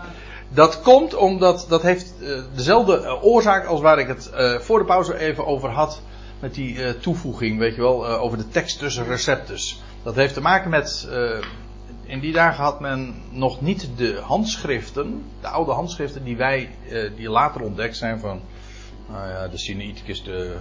dat 0.49 0.81
komt 0.81 1.15
omdat 1.15 1.67
dat 1.69 1.83
heeft 1.83 2.15
uh, 2.21 2.43
dezelfde 2.55 3.01
uh, 3.01 3.25
oorzaak 3.25 3.67
als 3.67 3.81
waar 3.81 3.99
ik 3.99 4.07
het 4.07 4.31
uh, 4.35 4.59
voor 4.59 4.79
de 4.79 4.85
pauze 4.85 5.19
even 5.19 5.47
over 5.47 5.71
had. 5.71 6.03
Met 6.41 6.55
die 6.55 6.99
toevoeging, 6.99 7.59
weet 7.59 7.75
je 7.75 7.81
wel, 7.81 8.07
over 8.07 8.39
de 8.39 8.49
tekst 8.49 8.79
tussen 8.79 9.07
receptus. 9.07 9.83
Dat 10.03 10.15
heeft 10.15 10.35
te 10.35 10.41
maken 10.41 10.71
met. 10.71 11.09
in 12.07 12.21
die 12.21 12.33
dagen 12.33 12.65
had 12.65 12.81
men 12.81 13.15
nog 13.31 13.61
niet 13.61 13.89
de 13.97 14.21
handschriften, 14.23 15.23
de 15.41 15.49
oude 15.49 15.73
handschriften 15.73 16.25
die 16.25 16.37
wij, 16.37 16.71
die 17.17 17.31
later 17.31 17.63
ontdekt 17.63 17.97
zijn 17.97 18.21
van. 18.21 18.41
Nou 19.09 19.29
ja, 19.29 19.49
de 19.49 19.59
Sinaiticus, 19.59 20.23
de 20.23 20.57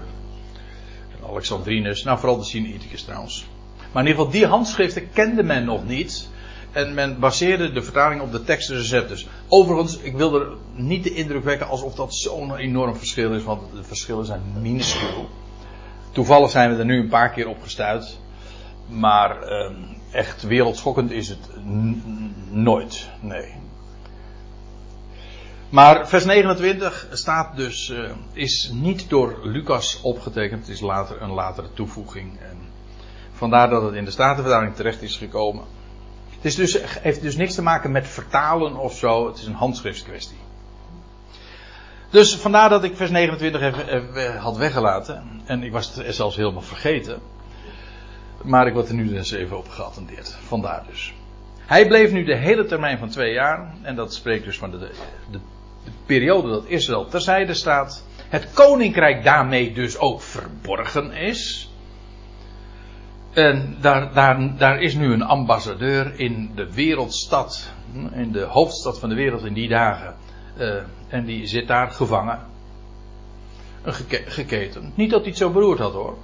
Alexandrinus, 1.29 2.03
nou 2.03 2.19
vooral 2.19 2.37
de 2.37 2.43
Sinaiticus 2.43 3.03
trouwens. 3.03 3.47
Maar 3.91 4.03
in 4.03 4.09
ieder 4.09 4.25
geval, 4.25 4.39
die 4.39 4.47
handschriften 4.47 5.09
kende 5.13 5.43
men 5.43 5.65
nog 5.65 5.85
niet. 5.85 6.29
En 6.75 6.93
men 6.93 7.19
baseerde 7.19 7.71
de 7.71 7.81
vertaling 7.81 8.21
op 8.21 8.31
de 8.31 8.43
tekstreceptus. 8.43 9.27
Overigens, 9.47 9.97
ik 9.97 10.15
wil 10.15 10.41
er 10.41 10.47
niet 10.73 11.03
de 11.03 11.13
indruk 11.13 11.43
wekken 11.43 11.67
alsof 11.67 11.95
dat 11.95 12.15
zo'n 12.15 12.55
enorm 12.55 12.95
verschil 12.95 13.33
is, 13.33 13.43
want 13.43 13.61
de 13.75 13.83
verschillen 13.83 14.25
zijn 14.25 14.41
minuscuul. 14.61 15.29
Toevallig 16.11 16.49
zijn 16.49 16.71
we 16.71 16.79
er 16.79 16.85
nu 16.85 16.99
een 16.99 17.09
paar 17.09 17.31
keer 17.31 17.47
op 17.47 17.61
gestuurd. 17.61 18.17
Maar 18.87 19.41
eh, 19.41 19.71
echt 20.11 20.43
wereldschokkend 20.43 21.11
is 21.11 21.29
het 21.29 21.49
nooit. 22.49 23.09
Nee. 23.19 23.53
Maar 25.69 26.07
vers 26.07 26.25
29 26.25 27.07
staat 27.11 27.55
dus, 27.55 27.89
uh, 27.89 28.11
is 28.33 28.71
niet 28.73 29.09
door 29.09 29.39
Lucas 29.43 29.99
opgetekend. 30.01 30.59
Het 30.59 30.75
is 30.75 30.81
later 30.81 31.21
een 31.21 31.31
latere 31.31 31.73
toevoeging. 31.73 32.39
En 32.39 32.57
vandaar 33.31 33.69
dat 33.69 33.83
het 33.83 33.93
in 33.93 34.05
de 34.05 34.11
Statenvertaling 34.11 34.75
terecht 34.75 35.01
is 35.01 35.17
gekomen. 35.17 35.63
Het 36.45 36.57
is 36.57 36.71
dus, 36.71 36.83
heeft 37.01 37.21
dus 37.21 37.35
niks 37.35 37.55
te 37.55 37.61
maken 37.61 37.91
met 37.91 38.07
vertalen 38.07 38.75
of 38.75 38.97
zo. 38.97 39.27
Het 39.27 39.37
is 39.37 39.45
een 39.45 39.53
handschriftskwestie. 39.53 40.37
Dus 42.09 42.35
vandaar 42.35 42.69
dat 42.69 42.83
ik 42.83 42.95
vers 42.95 43.09
29 43.09 43.61
even, 43.61 44.37
had 44.37 44.57
weggelaten. 44.57 45.41
En 45.45 45.63
ik 45.63 45.71
was 45.71 45.95
het 45.95 46.15
zelfs 46.15 46.35
helemaal 46.35 46.61
vergeten. 46.61 47.19
Maar 48.43 48.67
ik 48.67 48.73
word 48.73 48.87
er 48.87 48.95
nu 48.95 49.07
dus 49.07 49.31
even 49.31 49.57
op 49.57 49.69
geattendeerd. 49.69 50.37
Vandaar 50.47 50.83
dus. 50.89 51.13
Hij 51.59 51.87
bleef 51.87 52.11
nu 52.11 52.23
de 52.23 52.35
hele 52.35 52.65
termijn 52.65 52.97
van 52.97 53.09
twee 53.09 53.33
jaar. 53.33 53.73
En 53.81 53.95
dat 53.95 54.13
spreekt 54.13 54.45
dus 54.45 54.57
van 54.57 54.71
de, 54.71 54.77
de, 54.77 54.89
de 55.31 55.39
periode 56.05 56.49
dat 56.49 56.65
Israël 56.65 57.07
terzijde 57.07 57.53
staat. 57.53 58.03
Het 58.29 58.53
koninkrijk 58.53 59.23
daarmee 59.23 59.73
dus 59.73 59.97
ook 59.97 60.21
verborgen 60.21 61.11
is. 61.11 61.64
En 63.35 63.75
daar, 63.79 64.13
daar, 64.13 64.57
daar 64.57 64.81
is 64.81 64.95
nu 64.95 65.13
een 65.13 65.23
ambassadeur 65.23 66.19
in 66.19 66.51
de 66.55 66.73
wereldstad, 66.73 67.71
in 68.13 68.31
de 68.31 68.43
hoofdstad 68.43 68.99
van 68.99 69.09
de 69.09 69.15
wereld 69.15 69.45
in 69.45 69.53
die 69.53 69.67
dagen. 69.67 70.15
Uh, 70.57 70.75
en 71.07 71.25
die 71.25 71.47
zit 71.47 71.67
daar 71.67 71.91
gevangen. 71.91 72.39
Geke 73.83 74.23
geketen. 74.25 74.91
Niet 74.95 75.09
dat 75.09 75.19
hij 75.19 75.29
het 75.29 75.37
zo 75.37 75.49
beroerd 75.49 75.79
had 75.79 75.93
hoor. 75.93 76.17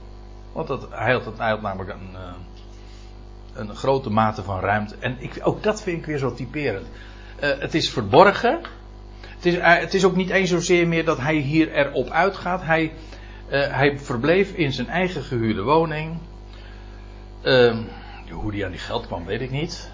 Want 0.54 0.68
dat, 0.68 0.88
hij, 0.90 1.14
had, 1.14 1.62
namelijk 1.62 1.90
een, 1.90 2.10
uh, 2.14 2.20
een 3.54 3.76
grote 3.76 4.10
mate 4.10 4.44
van 4.44 4.60
ruimte. 4.60 4.96
En 5.00 5.16
ik, 5.20 5.40
ook 5.44 5.64
dat 5.64 5.82
vind 5.82 5.98
ik 5.98 6.06
weer 6.06 6.18
zo 6.18 6.34
typerend. 6.34 6.88
Uh, 7.44 7.50
het 7.60 7.74
is 7.74 7.90
verborgen. 7.90 8.62
Het 9.22 9.46
is, 9.46 9.58
het 9.60 9.94
is 9.94 10.06
ook 10.06 10.16
niet 10.16 10.30
eens 10.30 10.50
zozeer 10.50 10.88
meer 10.88 11.06
dat 11.06 11.18
hij 11.18 11.36
hier 11.36 11.72
erop 11.72 12.10
uitgaat. 12.10 12.64
Hij, 12.64 12.92
hij 13.50 14.00
verbleef 14.00 14.54
in 14.54 14.72
zijn 14.72 14.88
eigen 14.88 15.24
gehuurde 15.24 15.62
woning. 15.62 16.20
Um, 17.44 17.88
hoe 18.32 18.52
die 18.52 18.66
aan 18.66 18.72
die 18.72 18.80
geld 18.80 19.08
kwam, 19.08 19.26
weet 19.26 19.42
ik 19.42 19.52
niet. 19.52 19.90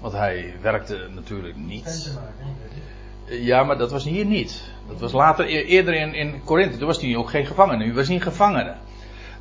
Want 0.00 0.12
hij 0.12 0.54
werkte 0.60 1.08
natuurlijk 1.14 1.56
niet. 1.56 2.18
Ja, 3.26 3.62
maar 3.62 3.78
dat 3.78 3.90
was 3.90 4.04
hier 4.04 4.24
niet. 4.24 4.62
Dat 4.88 5.00
was 5.00 5.12
later, 5.12 5.44
e- 5.44 5.62
eerder 5.62 5.94
in, 5.94 6.14
in 6.14 6.44
Korinthe. 6.44 6.78
Toen 6.78 6.86
was 6.86 7.00
hij 7.00 7.16
ook 7.16 7.30
geen 7.30 7.46
gevangene. 7.46 7.84
Nu 7.84 7.94
was 7.94 8.06
hij 8.06 8.16
een 8.16 8.22
gevangene. 8.22 8.74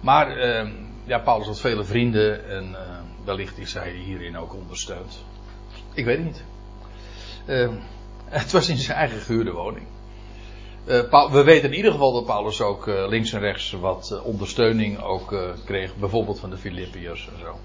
Maar 0.02 0.38
uh, 0.38 0.72
ja, 1.04 1.20
Paulus 1.20 1.48
had 1.48 1.60
vele 1.60 1.84
vrienden. 1.84 2.50
En 2.50 2.70
uh, 2.70 2.80
wellicht 3.26 3.58
is 3.58 3.74
hij 3.74 3.92
hierin 3.92 4.38
ook 4.38 4.54
ondersteund. 4.54 5.26
Ik 5.94 6.06
weet 6.06 6.18
het 6.18 6.26
niet. 6.26 6.44
Het 8.26 8.52
was 8.52 8.70
in 8.70 8.78
zijn 8.78 8.98
eigen 8.98 9.20
gehuurde 9.20 9.52
woning. 9.52 9.86
Uh, 10.86 11.32
we 11.32 11.44
weten 11.44 11.70
in 11.70 11.76
ieder 11.76 11.92
geval 11.92 12.14
dat 12.14 12.26
Paulus 12.26 12.62
ook 12.62 12.88
uh, 12.88 13.08
links 13.08 13.34
en 13.34 13.40
rechts 13.40 13.72
wat 13.72 14.10
uh, 14.14 14.26
ondersteuning 14.26 15.02
ook 15.02 15.36
kreeg, 15.66 15.96
bijvoorbeeld 15.96 16.40
van 16.40 16.50
de 16.50 16.58
Filippiërs 16.58 17.30
en 17.34 17.40
zo. 17.40 17.60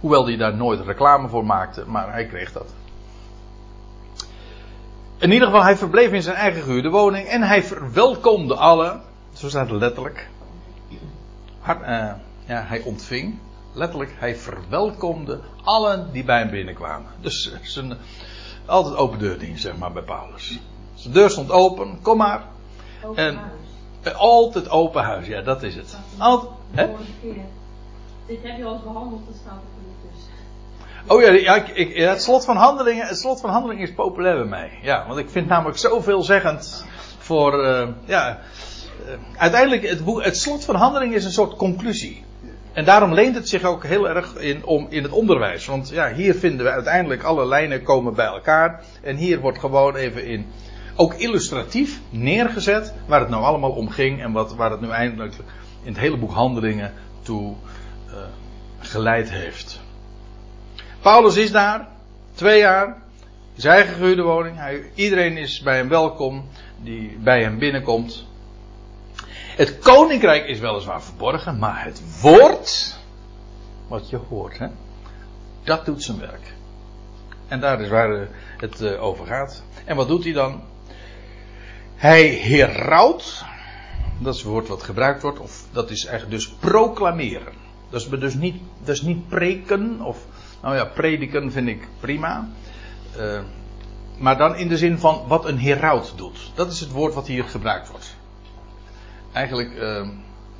Hoewel 0.00 0.26
hij 0.26 0.36
daar 0.36 0.56
nooit 0.56 0.80
reclame 0.80 1.28
voor 1.28 1.44
maakte, 1.44 1.84
maar 1.86 2.12
hij 2.12 2.26
kreeg 2.26 2.52
dat. 2.52 2.74
In 5.18 5.32
ieder 5.32 5.46
geval, 5.46 5.62
hij 5.62 5.76
verbleef 5.76 6.12
in 6.12 6.22
zijn 6.22 6.36
eigen 6.36 6.62
gehuurde 6.62 6.88
woning 6.88 7.26
en 7.26 7.42
hij 7.42 7.62
verwelkomde 7.62 8.54
alle, 8.54 9.00
zo 9.32 9.48
staat 9.48 9.70
het 9.70 9.80
letterlijk. 9.80 10.28
Ja, 12.46 12.66
hij 12.66 12.82
ontving, 12.82 13.38
letterlijk, 13.72 14.12
hij 14.18 14.36
verwelkomde 14.36 15.40
allen 15.64 16.12
die 16.12 16.24
bij 16.24 16.38
hem 16.38 16.50
binnenkwamen. 16.50 17.10
Dus 17.20 17.54
zijn, 17.62 17.96
altijd 18.66 18.96
open 18.96 19.18
deurdienst, 19.18 19.62
zeg 19.62 19.76
maar, 19.76 19.92
bij 19.92 20.02
Paulus. 20.02 20.60
De 21.02 21.10
deur 21.10 21.30
stond 21.30 21.50
open, 21.50 21.98
kom 22.02 22.16
maar. 22.16 22.42
Open 23.04 23.26
en, 23.26 23.36
huis. 23.36 23.50
Eh, 24.02 24.14
altijd 24.14 24.70
open 24.70 25.02
huis, 25.02 25.26
ja, 25.26 25.42
dat 25.42 25.62
is 25.62 25.74
het. 25.74 25.96
Altijd, 26.18 26.52
hè? 26.70 26.88
Dit 28.26 28.38
heb 28.42 28.56
je 28.56 28.64
al 28.64 28.72
eens 28.72 28.82
behandeld, 28.82 29.26
dat 29.26 29.36
staat 29.36 29.52
er. 29.52 29.80
Oh 31.06 31.20
ja, 31.22 31.30
ja, 31.30 31.54
ik, 31.54 31.68
ik, 31.68 31.96
het, 31.96 32.22
slot 32.22 32.44
van 32.44 32.56
handelingen, 32.56 33.06
het 33.06 33.18
slot 33.18 33.40
van 33.40 33.50
handelingen 33.50 33.82
is 33.82 33.94
populair 33.94 34.36
bij 34.36 34.46
mij. 34.46 34.78
Ja, 34.82 35.06
want 35.06 35.18
ik 35.18 35.30
vind 35.30 35.48
namelijk 35.48 35.78
zoveel 35.78 36.22
zeggend 36.22 36.84
voor. 37.18 37.64
Uh, 37.64 37.88
ja, 38.04 38.38
uh, 39.06 39.12
uiteindelijk, 39.36 39.88
het, 39.88 40.04
boek, 40.04 40.24
het 40.24 40.36
slot 40.36 40.64
van 40.64 40.74
handelingen 40.74 41.16
is 41.16 41.24
een 41.24 41.30
soort 41.32 41.56
conclusie. 41.56 42.24
En 42.72 42.84
daarom 42.84 43.14
leent 43.14 43.34
het 43.34 43.48
zich 43.48 43.64
ook 43.64 43.84
heel 43.84 44.08
erg 44.08 44.36
in, 44.36 44.64
om, 44.64 44.86
in 44.90 45.02
het 45.02 45.12
onderwijs. 45.12 45.66
Want 45.66 45.88
ja, 45.88 46.12
hier 46.12 46.34
vinden 46.34 46.66
we 46.66 46.72
uiteindelijk 46.72 47.22
alle 47.22 47.46
lijnen 47.46 47.82
komen 47.82 48.14
bij 48.14 48.26
elkaar. 48.26 48.82
En 49.02 49.16
hier 49.16 49.40
wordt 49.40 49.58
gewoon 49.58 49.94
even 49.96 50.24
in 50.24 50.46
ook 51.00 51.14
illustratief 51.14 52.00
neergezet 52.10 52.94
waar 53.06 53.20
het 53.20 53.28
nou 53.28 53.42
allemaal 53.42 53.70
om 53.70 53.88
ging 53.88 54.22
en 54.22 54.32
wat, 54.32 54.54
waar 54.54 54.70
het 54.70 54.80
nu 54.80 54.88
eindelijk 54.88 55.34
in 55.82 55.92
het 55.92 55.98
hele 55.98 56.16
boek 56.16 56.32
Handelingen 56.32 56.92
toe 57.22 57.56
geleid 58.78 59.30
heeft. 59.30 59.80
Paulus 61.00 61.36
is 61.36 61.50
daar, 61.50 61.88
twee 62.34 62.58
jaar, 62.58 63.02
zijn 63.56 63.74
eigen 63.74 64.22
woning. 64.22 64.56
Hij, 64.56 64.90
iedereen 64.94 65.36
is 65.36 65.60
bij 65.60 65.76
hem 65.76 65.88
welkom 65.88 66.48
die 66.82 67.18
bij 67.18 67.42
hem 67.42 67.58
binnenkomt. 67.58 68.26
Het 69.56 69.78
koninkrijk 69.78 70.46
is 70.46 70.58
weliswaar 70.58 71.02
verborgen, 71.02 71.58
maar 71.58 71.84
het 71.84 72.20
woord, 72.20 72.98
wat 73.88 74.10
je 74.10 74.16
hoort, 74.16 74.58
hè, 74.58 74.66
dat 75.64 75.84
doet 75.84 76.02
zijn 76.02 76.18
werk. 76.18 76.54
En 77.48 77.60
daar 77.60 77.80
is 77.80 77.88
waar 77.88 78.28
het 78.56 78.80
eh, 78.80 79.02
over 79.02 79.26
gaat. 79.26 79.62
En 79.84 79.96
wat 79.96 80.08
doet 80.08 80.24
hij 80.24 80.32
dan? 80.32 80.60
Hij 82.00 82.28
herouwt, 82.28 83.44
dat 84.18 84.34
is 84.34 84.40
het 84.40 84.50
woord 84.50 84.68
wat 84.68 84.82
gebruikt 84.82 85.22
wordt, 85.22 85.38
of 85.38 85.64
dat 85.72 85.90
is 85.90 86.04
eigenlijk 86.04 86.40
dus 86.40 86.48
proclameren. 86.48 87.52
Dat 87.90 88.00
is 88.00 88.08
dus 88.08 88.34
niet, 88.34 88.62
dat 88.84 88.94
is 88.94 89.02
niet 89.02 89.28
preken, 89.28 90.00
of 90.00 90.26
nou 90.62 90.74
ja, 90.74 90.84
prediken 90.84 91.52
vind 91.52 91.68
ik 91.68 91.88
prima. 91.98 92.48
Uh, 93.18 93.40
maar 94.18 94.38
dan 94.38 94.56
in 94.56 94.68
de 94.68 94.76
zin 94.76 94.98
van 94.98 95.24
wat 95.26 95.44
een 95.44 95.58
heraut 95.58 96.12
doet. 96.16 96.50
Dat 96.54 96.72
is 96.72 96.80
het 96.80 96.90
woord 96.90 97.14
wat 97.14 97.26
hier 97.26 97.44
gebruikt 97.44 97.90
wordt. 97.90 98.16
Eigenlijk, 99.32 99.72
uh, 99.72 100.08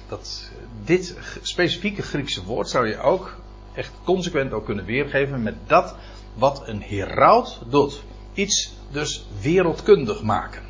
dat, 0.09 0.50
dit 0.85 1.16
specifieke 1.42 2.02
Griekse 2.02 2.44
woord 2.44 2.68
zou 2.68 2.88
je 2.88 2.99
ook 2.99 3.37
echt 3.75 3.92
consequent 4.04 4.52
ook 4.52 4.64
kunnen 4.64 4.85
weergeven 4.85 5.42
met 5.42 5.54
dat 5.66 5.94
wat 6.35 6.68
een 6.68 6.82
heraut 6.82 7.61
doet. 7.66 8.02
Iets 8.35 8.73
dus 8.90 9.26
wereldkundig 9.40 10.23
maken. 10.23 10.69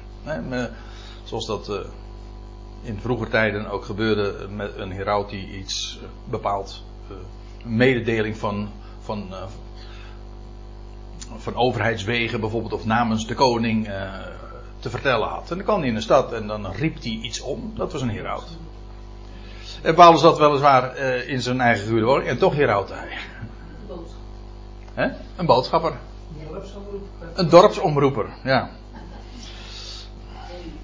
Zoals 1.24 1.46
dat 1.46 1.68
uh, 1.68 1.76
in 2.82 2.98
vroeger 3.00 3.28
tijden 3.28 3.70
ook 3.70 3.84
gebeurde 3.84 4.48
met 4.48 4.76
een 4.76 4.92
heraut 4.92 5.30
die 5.30 5.58
iets 5.58 5.98
uh, 6.02 6.08
bepaalt. 6.30 6.82
Uh, 7.10 7.16
mededeling 7.64 8.36
van, 8.36 8.70
van, 9.00 9.28
van 11.36 11.54
overheidswegen 11.54 12.40
bijvoorbeeld 12.40 12.72
of 12.72 12.84
namens 12.84 13.26
de 13.26 13.34
koning 13.34 13.90
te 14.78 14.90
vertellen 14.90 15.28
had. 15.28 15.50
En 15.50 15.56
dan 15.56 15.64
kwam 15.64 15.78
hij 15.78 15.88
in 15.88 15.94
de 15.94 16.00
stad 16.00 16.32
en 16.32 16.46
dan 16.46 16.72
riep 16.72 17.02
hij 17.02 17.18
iets 17.22 17.40
om. 17.40 17.72
Dat 17.74 17.92
was 17.92 18.02
een 18.02 18.10
heraut. 18.10 18.56
En 19.82 19.94
Paulus 19.94 20.20
zat 20.20 20.38
weliswaar 20.38 20.96
in 21.26 21.42
zijn 21.42 21.60
eigen 21.60 22.04
woning 22.04 22.28
en 22.28 22.38
toch 22.38 22.54
heroutte 22.54 22.94
hij. 22.94 23.18
Een 25.36 25.46
boodschapper. 25.46 25.92
Een 27.34 27.48
dorpsomroeper, 27.48 28.26
ja. 28.44 28.70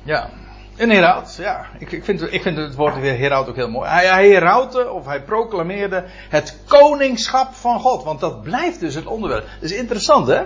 Ja. 0.07 0.31
Een 0.77 0.91
heraut, 0.91 1.37
ja. 1.39 1.67
Ik, 1.79 1.93
ik, 1.93 2.05
vind, 2.05 2.33
ik 2.33 2.43
vind 2.43 2.57
het 2.57 2.75
woord 2.75 2.95
heraut 2.95 3.49
ook 3.49 3.57
heel 3.57 3.71
mooi. 3.71 3.89
Hij, 3.89 4.07
hij 4.07 4.29
herautte, 4.29 4.91
of 4.91 5.07
hij 5.07 5.23
proclameerde 5.23 6.05
het 6.29 6.59
koningschap 6.67 7.55
van 7.55 7.81
God. 7.81 8.05
Want 8.05 8.21
dat 8.21 8.43
blijft 8.43 8.81
dus 8.81 8.95
het 8.95 9.07
onderwerp. 9.07 9.45
Dat 9.61 9.71
is 9.71 9.77
interessant, 9.77 10.27
hè? 10.27 10.43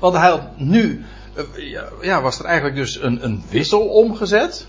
Want 0.00 0.14
hij 0.14 0.28
had 0.28 0.58
nu, 0.58 1.04
eh, 1.34 1.44
ja, 2.00 2.22
was 2.22 2.38
er 2.38 2.44
eigenlijk 2.44 2.76
dus 2.76 3.02
een, 3.02 3.24
een 3.24 3.44
wissel 3.50 3.88
omgezet. 3.88 4.66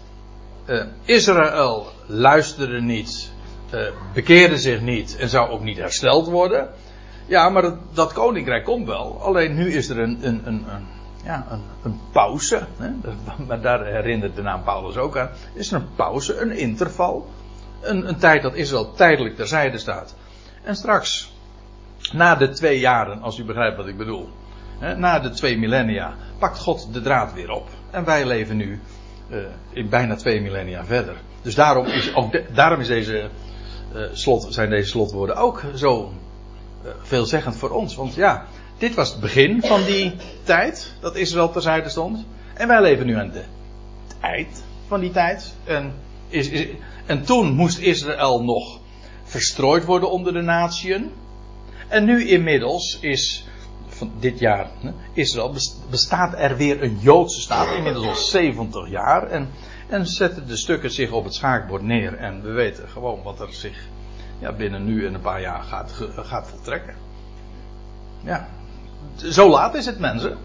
Uh, 0.66 0.84
Israël 1.06 1.88
luisterde 2.06 2.82
niet, 2.82 3.32
uh, 3.74 3.82
bekeerde 4.14 4.58
zich 4.58 4.82
niet 4.82 5.16
en 5.16 5.30
zou 5.30 5.50
ook 5.50 5.64
niet 5.64 5.78
hersteld 5.78 6.28
worden. 6.28 6.70
Ja, 7.26 7.50
maar 7.50 7.62
dat, 7.62 7.76
dat, 7.94 8.14
koninkrijk 8.14 8.64
komt 8.64 8.88
wel. 8.88 9.22
Alleen 9.22 9.56
nu 9.56 9.74
is 9.74 9.90
er 9.90 10.00
een, 10.00 10.20
een, 10.22 10.42
een, 10.46 10.66
een 10.68 10.88
ja, 11.24 11.46
een, 11.50 11.62
een 11.84 12.00
pauze. 12.12 12.68
Hè? 12.78 12.90
Maar 13.48 13.62
daar 13.62 13.86
herinnert 13.86 14.36
de 14.36 14.42
naam 14.42 14.64
Paulus 14.64 14.98
ook 14.98 15.18
aan. 15.18 15.30
Is 15.54 15.72
er 15.72 15.82
een 15.82 15.96
pauze, 15.96 16.42
een 16.42 16.52
interval. 16.52 17.30
Een, 17.82 18.08
een 18.08 18.18
tijd 18.18 18.42
dat 18.42 18.54
Israël 18.54 18.94
tijdelijk 18.94 19.36
terzijde 19.36 19.78
staat. 19.78 20.16
En 20.64 20.76
straks, 20.76 21.34
na 22.12 22.36
de 22.36 22.50
twee 22.50 22.80
jaren, 22.80 23.22
als 23.22 23.38
u 23.38 23.44
begrijpt 23.44 23.78
wat 23.78 23.88
ik 23.88 23.98
bedoel. 23.98 24.30
Hè, 24.80 24.96
na 24.96 25.20
de 25.20 25.30
twee 25.30 25.58
millennia, 25.58 26.14
pakt 26.40 26.60
God 26.60 26.94
de 26.94 27.02
draad 27.02 27.34
weer 27.34 27.50
op. 27.50 27.70
En 27.92 28.04
wij 28.04 28.26
leven 28.26 28.58
nu 28.58 28.82
uh, 29.30 29.38
in 29.70 29.90
bijna 29.90 30.16
twee 30.16 30.42
millennia 30.42 30.86
verder. 30.86 31.16
Dus 31.42 31.56
daarom 31.56 31.86
is, 31.86 32.16
ook 32.16 32.56
daarom 32.56 32.80
is 32.80 32.88
deze, 32.88 33.30
uh, 33.96 34.02
slot, 34.12 34.48
zijn 34.50 34.70
deze 34.70 34.90
slotwoorden 34.90 35.36
ook 35.36 35.64
zo 35.76 36.14
uh, 36.84 36.92
veelzeggend 37.02 37.56
voor 37.56 37.70
ons. 37.70 37.96
Want 37.96 38.14
ja, 38.14 38.46
dit 38.84 38.96
was 38.96 39.12
het 39.12 39.20
begin 39.20 39.62
van 39.62 39.84
die 39.84 40.16
tijd 40.44 40.94
dat 41.00 41.16
Israël 41.16 41.52
terzijde 41.52 41.90
stond. 41.90 42.26
En 42.54 42.68
wij 42.68 42.82
leven 42.82 43.06
nu 43.06 43.16
aan 43.18 43.32
de 43.32 43.44
eind 44.20 44.64
van 44.88 45.00
die 45.00 45.12
tijd. 45.12 45.54
En, 45.64 45.94
is, 46.28 46.50
is, 46.50 46.68
en 47.06 47.24
toen 47.26 47.54
moest 47.54 47.78
Israël 47.78 48.44
nog 48.44 48.80
verstrooid 49.24 49.86
worden 49.86 50.12
onder 50.12 50.34
de 50.34 50.42
natieën. 50.42 51.12
En 51.88 52.06
nu 52.06 52.28
inmiddels 52.28 52.98
is, 53.02 53.46
van 53.88 54.12
dit 54.20 54.40
jaar, 54.40 54.70
Israël, 55.14 55.56
bestaat 55.90 56.34
er 56.38 56.58
weer 56.58 56.84
een 56.84 56.98
Joodse 57.02 57.42
staat. 57.42 57.76
Inmiddels 57.76 58.06
al 58.06 58.16
70 58.16 58.90
jaar. 58.90 59.28
En, 59.28 59.50
en 59.90 60.08
zetten 60.08 60.48
de 60.48 60.58
stukken 60.58 60.92
zich 60.92 61.12
op 61.12 61.24
het 61.24 61.34
schaakbord 61.34 61.82
neer. 61.82 62.14
En 62.14 62.42
we 62.42 62.52
weten 62.52 62.90
gewoon 62.90 63.24
wat 63.24 63.40
er 63.40 63.54
zich 63.54 63.88
ja, 64.40 64.52
binnen 64.52 64.86
nu 64.86 65.06
en 65.06 65.14
een 65.14 65.22
paar 65.22 65.42
jaar 65.42 65.64
gaat, 65.64 65.92
gaat 66.16 66.48
voltrekken. 66.48 66.96
Ja, 68.24 68.48
zo 69.16 69.50
laat 69.50 69.76
is 69.76 69.86
het, 69.86 70.00
mensen. 70.00 70.38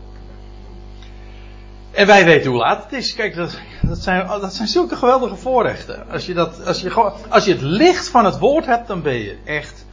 En 1.90 2.06
wij 2.06 2.24
weten 2.24 2.50
hoe 2.50 2.60
laat 2.60 2.82
het 2.82 2.92
is. 2.92 3.14
Kijk, 3.14 3.34
dat, 3.34 3.58
dat, 3.82 3.98
zijn, 3.98 4.26
dat 4.26 4.54
zijn 4.54 4.68
zulke 4.68 4.96
geweldige 4.96 5.36
voorrechten. 5.36 6.10
Als 6.10 6.26
je, 6.26 6.34
dat, 6.34 6.66
als, 6.66 6.80
je 6.80 6.94
als 7.28 7.44
je 7.44 7.52
het 7.52 7.62
licht 7.62 8.08
van 8.08 8.24
het 8.24 8.38
woord 8.38 8.66
hebt, 8.66 8.88
dan 8.88 9.02
ben 9.02 9.16
je 9.16 9.38
echt 9.44 9.86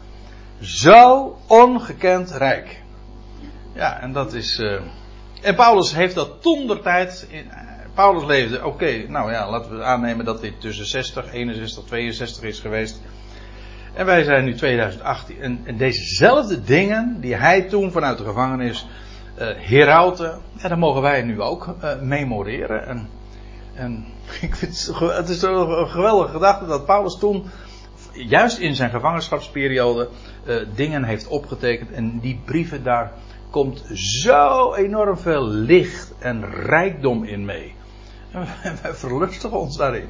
zo 0.62 1.38
ongekend 1.47 2.32
rijk. 2.32 2.82
Ja, 3.73 3.99
en 3.99 4.12
dat 4.12 4.34
is. 4.34 4.60
Uh, 4.60 4.82
en 5.41 5.56
Paulus 5.56 5.93
heeft 5.93 6.15
dat 6.15 6.41
toen 6.41 6.67
der 6.67 6.82
tijd. 6.82 7.28
In, 7.30 7.51
Paulus 7.93 8.23
leefde, 8.23 8.65
oké, 8.65 9.08
nou 9.08 9.32
ja, 9.32 9.49
laten 9.49 9.78
we 9.78 9.84
aannemen 9.84 10.25
dat 10.25 10.41
dit 10.41 10.62
tussen 10.62 10.86
60, 10.86 11.34
61, 11.34 11.84
62 11.84 12.43
is 12.43 12.60
geweest. 12.60 13.01
En 13.95 14.05
wij 14.05 14.23
zijn 14.23 14.45
nu 14.45 14.55
2018. 14.55 15.41
En, 15.41 15.60
en 15.63 15.77
dezezelfde 15.77 16.63
dingen 16.63 17.17
die 17.19 17.36
hij 17.36 17.62
toen 17.62 17.91
vanuit 17.91 18.17
de 18.17 18.23
gevangenis 18.23 18.88
uh, 19.69 20.36
dat 20.62 20.77
mogen 20.77 21.01
wij 21.01 21.21
nu 21.21 21.41
ook 21.41 21.75
uh, 21.84 22.01
memoreren. 22.01 22.88
En, 22.88 23.10
en 23.73 24.05
ik 24.41 24.55
vind 24.55 24.88
het, 24.88 24.99
het 24.99 25.29
is 25.29 25.41
een 25.41 25.88
geweldige 25.88 26.31
gedachte 26.31 26.65
dat 26.65 26.86
Paulus 26.86 27.17
toen, 27.19 27.45
juist 28.13 28.58
in 28.58 28.75
zijn 28.75 28.89
gevangenschapsperiode, 28.89 30.10
uh, 30.47 30.55
dingen 30.75 31.03
heeft 31.03 31.27
opgetekend. 31.27 31.91
En 31.91 32.19
die 32.19 32.41
brieven, 32.45 32.84
daar 32.84 33.12
komt 33.49 33.84
zo 33.93 34.73
enorm 34.73 35.17
veel 35.17 35.47
licht 35.47 36.13
en 36.19 36.51
rijkdom 36.51 37.23
in 37.23 37.45
mee. 37.45 37.75
En 38.31 38.47
wij 38.81 38.93
verlustigen 38.93 39.60
ons 39.60 39.77
daarin. 39.77 40.08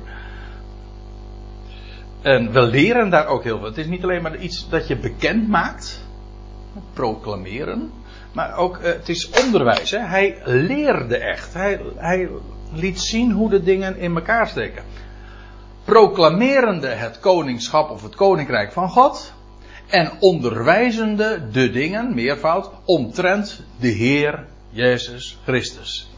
En 2.26 2.52
we 2.52 2.62
leren 2.62 3.10
daar 3.10 3.28
ook 3.28 3.44
heel 3.44 3.58
veel. 3.58 3.68
Het 3.68 3.78
is 3.78 3.86
niet 3.86 4.04
alleen 4.04 4.22
maar 4.22 4.38
iets 4.38 4.70
dat 4.70 4.88
je 4.88 4.98
bekend 4.98 5.48
maakt, 5.48 6.02
proclameren, 6.94 7.92
maar 8.32 8.58
ook 8.58 8.78
uh, 8.78 8.84
het 8.84 9.10
is 9.10 9.30
onderwijs. 9.44 9.92
Hij 9.92 10.42
leerde 10.44 11.18
echt. 11.18 11.54
Hij, 11.54 11.82
hij 11.96 12.30
liet 12.74 13.00
zien 13.00 13.32
hoe 13.32 13.50
de 13.50 13.64
dingen 13.64 13.98
in 13.98 14.16
elkaar 14.16 14.48
steken. 14.48 14.84
Proclamerende 15.84 16.88
het 16.88 17.20
koningschap 17.20 17.90
of 17.90 18.04
het 18.04 18.16
koninkrijk 18.16 18.72
van 18.72 18.90
God. 18.90 19.34
En 19.88 20.12
onderwijzende 20.20 21.50
de 21.52 21.72
dingen, 21.72 22.14
meervoud, 22.14 22.70
omtrent 22.86 23.64
de 23.80 23.88
Heer 23.88 24.46
Jezus 24.70 25.38
Christus. 25.44 26.10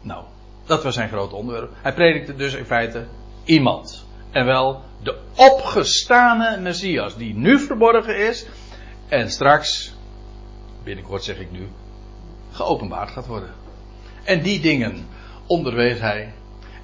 Nou, 0.00 0.24
dat 0.66 0.82
was 0.82 0.94
zijn 0.94 1.08
groot 1.08 1.32
onderwerp. 1.32 1.70
Hij 1.82 1.94
predikte 1.94 2.34
dus 2.34 2.54
in 2.54 2.64
feite 2.64 3.04
iemand. 3.44 4.10
En 4.32 4.44
wel 4.44 4.82
de 5.02 5.18
opgestane 5.34 6.60
Messias, 6.60 7.16
die 7.16 7.34
nu 7.34 7.58
verborgen 7.58 8.28
is 8.28 8.46
en 9.08 9.30
straks, 9.30 9.94
binnenkort 10.84 11.24
zeg 11.24 11.38
ik 11.38 11.50
nu, 11.50 11.68
geopenbaard 12.50 13.10
gaat 13.10 13.26
worden. 13.26 13.54
En 14.24 14.42
die 14.42 14.60
dingen 14.60 15.06
onderwees 15.46 15.98
hij, 15.98 16.32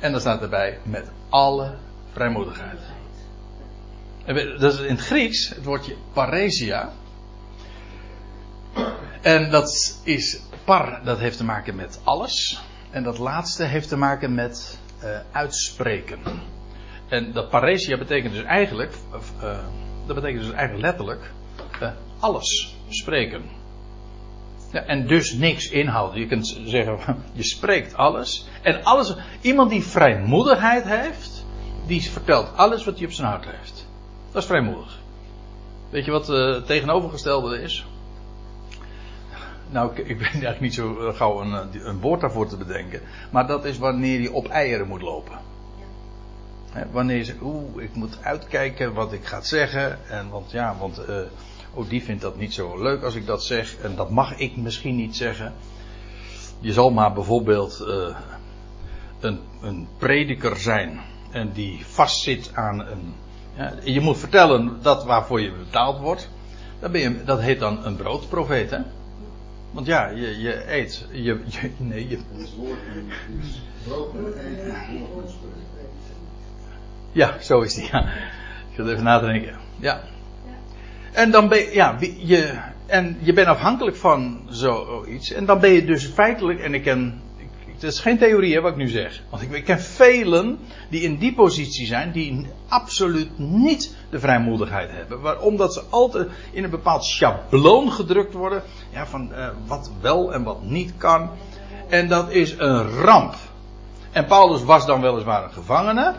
en 0.00 0.12
dan 0.12 0.20
staat 0.20 0.42
erbij, 0.42 0.78
met 0.82 1.10
alle 1.28 1.74
vrijmoedigheid. 2.12 2.78
En 4.24 4.58
dat 4.58 4.72
is 4.72 4.80
in 4.80 4.94
het 4.94 5.04
Grieks 5.04 5.48
het 5.48 5.64
woordje 5.64 5.96
paresia. 6.12 6.92
En 9.20 9.50
dat 9.50 10.00
is 10.04 10.40
par, 10.64 11.00
dat 11.04 11.18
heeft 11.18 11.36
te 11.36 11.44
maken 11.44 11.74
met 11.74 12.00
alles. 12.04 12.62
En 12.90 13.02
dat 13.02 13.18
laatste 13.18 13.64
heeft 13.64 13.88
te 13.88 13.96
maken 13.96 14.34
met 14.34 14.78
uh, 15.04 15.18
uitspreken. 15.32 16.18
En 17.08 17.32
dat 17.32 17.48
paresia 17.48 17.98
betekent 17.98 18.34
dus 18.34 18.42
eigenlijk, 18.42 18.94
uh, 19.42 19.58
dat 20.06 20.14
betekent 20.14 20.42
dus 20.42 20.52
eigenlijk 20.52 20.86
letterlijk 20.86 21.32
uh, 21.82 21.90
alles 22.18 22.76
spreken. 22.88 23.42
En 24.72 25.06
dus 25.06 25.32
niks 25.32 25.70
inhouden. 25.70 26.20
Je 26.20 26.26
kunt 26.26 26.60
zeggen, 26.64 27.16
je 27.32 27.42
spreekt 27.42 27.94
alles. 27.94 28.48
En 28.62 28.84
alles, 28.84 29.14
iemand 29.40 29.70
die 29.70 29.82
vrijmoedigheid 29.82 30.84
heeft, 30.84 31.46
die 31.86 32.02
vertelt 32.02 32.56
alles 32.56 32.84
wat 32.84 32.96
hij 32.96 33.06
op 33.06 33.12
zijn 33.12 33.28
hart 33.28 33.44
heeft. 33.44 33.86
Dat 34.32 34.42
is 34.42 34.48
vrijmoedig. 34.48 34.98
Weet 35.90 36.04
je 36.04 36.10
wat 36.10 36.26
het 36.26 36.66
tegenovergestelde 36.66 37.62
is? 37.62 37.86
Nou, 39.70 39.90
ik, 39.90 39.98
ik 39.98 40.18
ben 40.18 40.26
eigenlijk 40.32 40.60
niet 40.60 40.74
zo 40.74 40.98
eh, 40.98 41.14
gauw 41.14 41.40
een, 41.40 41.52
eh, 41.52 41.84
een, 41.84 42.00
woord 42.00 42.20
daarvoor 42.20 42.48
te 42.48 42.56
bedenken. 42.56 43.00
Maar 43.30 43.46
dat 43.46 43.64
is 43.64 43.78
wanneer 43.78 44.20
je 44.20 44.32
op 44.32 44.48
eieren 44.48 44.88
moet 44.88 45.02
lopen. 45.02 45.38
Wanneer 46.90 47.24
zegt, 47.24 47.40
oeh, 47.42 47.82
ik 47.82 47.94
moet 47.94 48.18
uitkijken 48.22 48.94
wat 48.94 49.12
ik 49.12 49.24
ga 49.24 49.40
zeggen. 49.40 49.98
En 50.08 50.28
want 50.28 50.50
ja, 50.50 50.76
want 50.78 51.00
uh, 51.08 51.16
oh, 51.74 51.88
die 51.88 52.02
vindt 52.02 52.22
dat 52.22 52.36
niet 52.36 52.54
zo 52.54 52.82
leuk 52.82 53.02
als 53.02 53.14
ik 53.14 53.26
dat 53.26 53.44
zeg. 53.44 53.76
En 53.76 53.96
dat 53.96 54.10
mag 54.10 54.38
ik 54.38 54.56
misschien 54.56 54.96
niet 54.96 55.16
zeggen. 55.16 55.54
Je 56.60 56.72
zal 56.72 56.90
maar 56.90 57.12
bijvoorbeeld 57.12 57.84
uh, 57.86 58.16
een, 59.20 59.40
een 59.62 59.88
prediker 59.98 60.56
zijn. 60.56 61.00
En 61.30 61.52
die 61.52 61.86
vastzit 61.86 62.50
aan 62.54 62.80
een. 62.80 63.14
Je 63.84 64.00
moet 64.00 64.18
vertellen 64.18 64.78
dat 64.82 65.04
waarvoor 65.04 65.40
je 65.40 65.52
betaald 65.52 65.98
wordt. 65.98 66.28
Dat, 66.80 66.92
ben 66.92 67.00
je, 67.00 67.24
dat 67.24 67.40
heet 67.40 67.60
dan 67.60 67.84
een 67.84 67.96
broodprofeet, 67.96 68.70
hè? 68.70 68.78
Want 69.70 69.86
ja, 69.86 70.08
je, 70.08 70.38
je 70.40 70.72
eet. 70.72 71.06
Je, 71.12 71.40
je, 71.46 71.70
nee, 71.78 72.08
je. 72.08 72.18
Ja, 77.12 77.34
zo 77.40 77.60
is 77.60 77.74
die. 77.74 77.88
Ja. 77.92 78.00
Ik 78.70 78.76
wil 78.76 78.88
even 78.88 79.04
nadenken. 79.04 79.56
Ja. 79.76 80.00
En 81.12 81.30
dan 81.30 81.48
ben 81.48 81.58
je, 81.58 81.70
ja, 81.72 81.96
je, 82.16 82.58
en 82.86 83.18
je 83.20 83.32
bent 83.32 83.46
afhankelijk 83.46 83.96
van 83.96 84.40
zoiets. 84.48 85.32
En 85.32 85.44
dan 85.44 85.60
ben 85.60 85.70
je 85.70 85.84
dus 85.84 86.06
feitelijk, 86.06 86.60
en 86.60 86.74
ik 86.74 86.82
ken 86.82 87.22
het 87.80 87.92
is 87.92 88.00
geen 88.00 88.18
theorie 88.18 88.54
hè, 88.54 88.60
wat 88.60 88.70
ik 88.70 88.76
nu 88.76 88.88
zeg. 88.88 89.22
Want 89.30 89.42
ik, 89.42 89.50
ik 89.50 89.64
ken 89.64 89.80
velen 89.80 90.58
die 90.88 91.00
in 91.00 91.16
die 91.16 91.34
positie 91.34 91.86
zijn, 91.86 92.12
die 92.12 92.46
absoluut 92.68 93.38
niet 93.38 93.96
de 94.10 94.20
vrijmoedigheid 94.20 94.90
hebben. 94.90 95.20
Waarom? 95.20 95.42
Omdat 95.42 95.74
ze 95.74 95.82
altijd 95.90 96.28
in 96.50 96.64
een 96.64 96.70
bepaald 96.70 97.04
schabloon 97.04 97.92
gedrukt 97.92 98.34
worden. 98.34 98.62
Ja, 98.90 99.06
van 99.06 99.30
uh, 99.32 99.48
wat 99.66 99.90
wel 100.00 100.32
en 100.32 100.42
wat 100.42 100.62
niet 100.62 100.92
kan. 100.96 101.30
En 101.88 102.08
dat 102.08 102.30
is 102.30 102.54
een 102.58 102.90
ramp. 102.90 103.34
En 104.12 104.26
Paulus 104.26 104.62
was 104.62 104.86
dan 104.86 105.00
weliswaar 105.00 105.44
een 105.44 105.52
gevangene, 105.52 106.14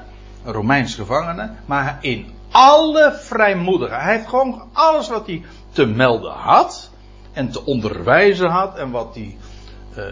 Romeins 0.52 0.96
gevangene, 0.96 1.50
maar 1.66 1.98
in 2.02 2.34
alle 2.52 3.14
vrijmoedigheid. 3.14 4.04
Hij 4.04 4.16
heeft 4.16 4.28
gewoon 4.28 4.64
alles 4.74 5.10
wat 5.10 5.28
hij 5.28 5.44
te 5.72 5.86
melden 5.86 6.32
had 6.32 6.90
en 7.32 7.52
te 7.52 7.66
onderwijzen 7.66 8.50
had 8.50 8.78
en 8.78 8.92
wat 8.92 9.16
hij 9.16 9.38
uh, 9.98 10.04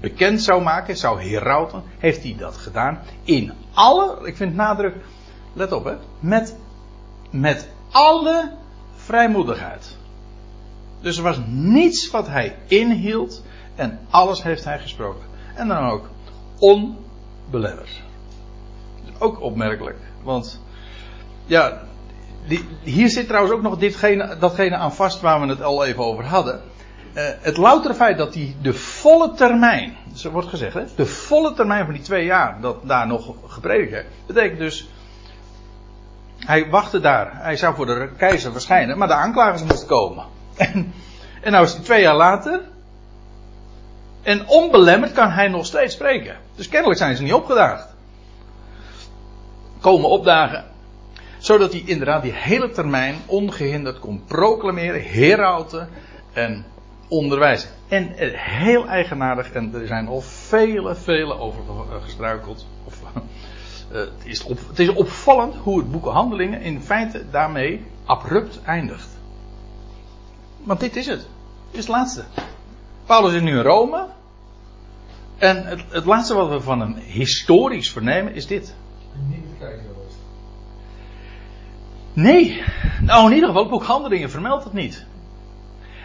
bekend 0.00 0.42
zou 0.42 0.62
maken, 0.62 0.96
zou 0.96 1.22
herauten, 1.22 1.82
heeft 1.98 2.22
hij 2.22 2.36
dat 2.38 2.56
gedaan. 2.56 2.98
In 3.24 3.52
alle, 3.74 4.18
ik 4.22 4.36
vind 4.36 4.54
nadruk, 4.54 4.94
let 5.52 5.72
op 5.72 5.84
hè, 5.84 5.94
met, 6.20 6.56
met 7.30 7.68
alle 7.90 8.52
vrijmoedigheid. 8.96 9.96
Dus 11.00 11.16
er 11.16 11.22
was 11.22 11.40
niets 11.46 12.10
wat 12.10 12.26
hij 12.26 12.56
inhield 12.66 13.42
en 13.74 13.98
alles 14.10 14.42
heeft 14.42 14.64
hij 14.64 14.78
gesproken. 14.78 15.24
En 15.54 15.68
dan 15.68 15.90
ook 15.90 16.08
onbelemmerd. 16.58 18.02
Ook 19.20 19.40
opmerkelijk, 19.40 19.98
want 20.22 20.60
ja, 21.46 21.80
hier 22.82 23.08
zit 23.08 23.26
trouwens 23.26 23.54
ook 23.54 23.62
nog 23.62 23.78
ditgene, 23.78 24.36
datgene 24.38 24.76
aan 24.76 24.94
vast 24.94 25.20
waar 25.20 25.40
we 25.40 25.46
het 25.46 25.62
al 25.62 25.84
even 25.84 26.04
over 26.04 26.24
hadden. 26.24 26.60
Uh, 27.14 27.24
het 27.40 27.56
loutere 27.56 27.94
feit 27.94 28.18
dat 28.18 28.34
hij 28.34 28.56
de 28.62 28.72
volle 28.72 29.32
termijn, 29.32 29.96
zo 30.14 30.30
wordt 30.30 30.48
gezegd, 30.48 30.74
hè, 30.74 30.84
de 30.96 31.06
volle 31.06 31.52
termijn 31.52 31.84
van 31.84 31.94
die 31.94 32.02
twee 32.02 32.24
jaar 32.24 32.60
dat 32.60 32.76
daar 32.82 33.06
nog 33.06 33.34
gepredikt 33.46 34.04
betekent 34.26 34.58
dus, 34.58 34.88
hij 36.38 36.70
wachtte 36.70 37.00
daar, 37.00 37.30
hij 37.42 37.56
zou 37.56 37.74
voor 37.74 37.86
de 37.86 38.10
keizer 38.16 38.52
verschijnen, 38.52 38.98
maar 38.98 39.08
de 39.08 39.14
aanklagers 39.14 39.62
moesten 39.62 39.88
komen. 39.88 40.24
En, 40.56 40.92
en 41.42 41.52
nou 41.52 41.64
is 41.64 41.72
hij 41.72 41.82
twee 41.82 42.02
jaar 42.02 42.16
later, 42.16 42.60
en 44.22 44.48
onbelemmerd 44.48 45.12
kan 45.12 45.30
hij 45.30 45.48
nog 45.48 45.66
steeds 45.66 45.94
spreken. 45.94 46.36
Dus 46.54 46.68
kennelijk 46.68 46.98
zijn 46.98 47.16
ze 47.16 47.22
niet 47.22 47.32
opgedaagd. 47.32 47.89
Komen 49.80 50.08
opdagen, 50.08 50.64
zodat 51.38 51.72
hij 51.72 51.82
inderdaad 51.86 52.22
die 52.22 52.32
hele 52.32 52.70
termijn 52.70 53.14
ongehinderd 53.26 53.98
kon 53.98 54.24
proclameren, 54.26 55.02
herauten 55.02 55.88
en 56.32 56.64
onderwijzen. 57.08 57.70
En 57.88 58.16
eh, 58.16 58.30
heel 58.34 58.86
eigenaardig, 58.86 59.52
en 59.52 59.74
er 59.74 59.86
zijn 59.86 60.08
al 60.08 60.20
vele, 60.20 60.94
vele 60.94 61.38
over 61.38 61.62
gestruikeld. 62.02 62.66
Of, 62.84 63.00
uh, 63.02 63.22
het, 64.00 64.10
is 64.24 64.44
het 64.68 64.78
is 64.78 64.88
opvallend 64.88 65.54
hoe 65.54 65.78
het 65.78 65.90
boek 65.90 66.04
Handelingen 66.04 66.60
in 66.60 66.82
feite 66.82 67.24
daarmee 67.30 67.84
abrupt 68.04 68.60
eindigt. 68.62 69.08
Want 70.62 70.80
dit 70.80 70.96
is 70.96 71.06
het. 71.06 71.20
Dit 71.70 71.80
is 71.80 71.86
het 71.86 71.88
laatste. 71.88 72.24
Paulus 73.06 73.34
is 73.34 73.40
nu 73.40 73.56
in 73.56 73.62
Rome. 73.62 74.06
En 75.38 75.64
het, 75.66 75.80
het 75.88 76.04
laatste 76.04 76.34
wat 76.34 76.48
we 76.48 76.60
van 76.60 76.80
hem 76.80 76.94
historisch 76.94 77.92
vernemen 77.92 78.34
is 78.34 78.46
dit. 78.46 78.74
Niet 79.28 79.44
Nee. 82.12 82.62
Nou, 83.02 83.26
in 83.26 83.34
ieder 83.34 83.48
geval, 83.48 83.62
het 83.62 83.72
boek 83.72 83.84
Handelingen 83.84 84.30
vermeldt 84.30 84.64
het 84.64 84.72
niet. 84.72 85.06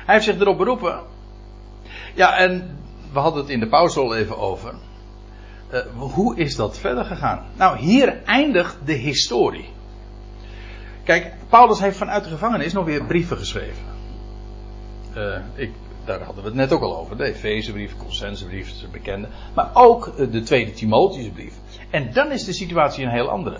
Hij 0.05 0.13
heeft 0.13 0.25
zich 0.25 0.39
erop 0.39 0.57
beroepen. 0.57 0.99
Ja, 2.13 2.37
en 2.37 2.77
we 3.11 3.19
hadden 3.19 3.41
het 3.41 3.51
in 3.51 3.59
de 3.59 3.67
pauze 3.67 3.99
al 3.99 4.15
even 4.15 4.37
over. 4.37 4.73
Uh, 5.73 5.79
hoe 5.97 6.35
is 6.37 6.55
dat 6.55 6.77
verder 6.77 7.05
gegaan? 7.05 7.45
Nou, 7.57 7.77
hier 7.77 8.23
eindigt 8.23 8.77
de 8.85 8.93
historie. 8.93 9.69
Kijk, 11.03 11.33
Paulus 11.49 11.79
heeft 11.79 11.97
vanuit 11.97 12.23
de 12.23 12.29
gevangenis 12.29 12.73
nog 12.73 12.85
weer 12.85 13.05
brieven 13.05 13.37
geschreven. 13.37 13.83
Uh, 15.17 15.37
ik, 15.55 15.71
daar 16.05 16.21
hadden 16.21 16.43
we 16.43 16.49
het 16.49 16.57
net 16.57 16.71
ook 16.71 16.81
al 16.81 16.97
over. 16.97 17.17
De 17.17 17.23
Efezebrief, 17.23 17.91
de 17.91 17.97
Colossensebrief, 17.97 18.79
de 18.79 18.87
bekende. 18.87 19.27
Maar 19.53 19.69
ook 19.73 20.07
uh, 20.07 20.31
de 20.31 20.41
tweede 20.41 20.71
Timotheusbrief. 20.71 21.53
En 21.89 22.13
dan 22.13 22.31
is 22.31 22.43
de 22.43 22.53
situatie 22.53 23.03
een 23.03 23.11
heel 23.11 23.29
andere. 23.29 23.59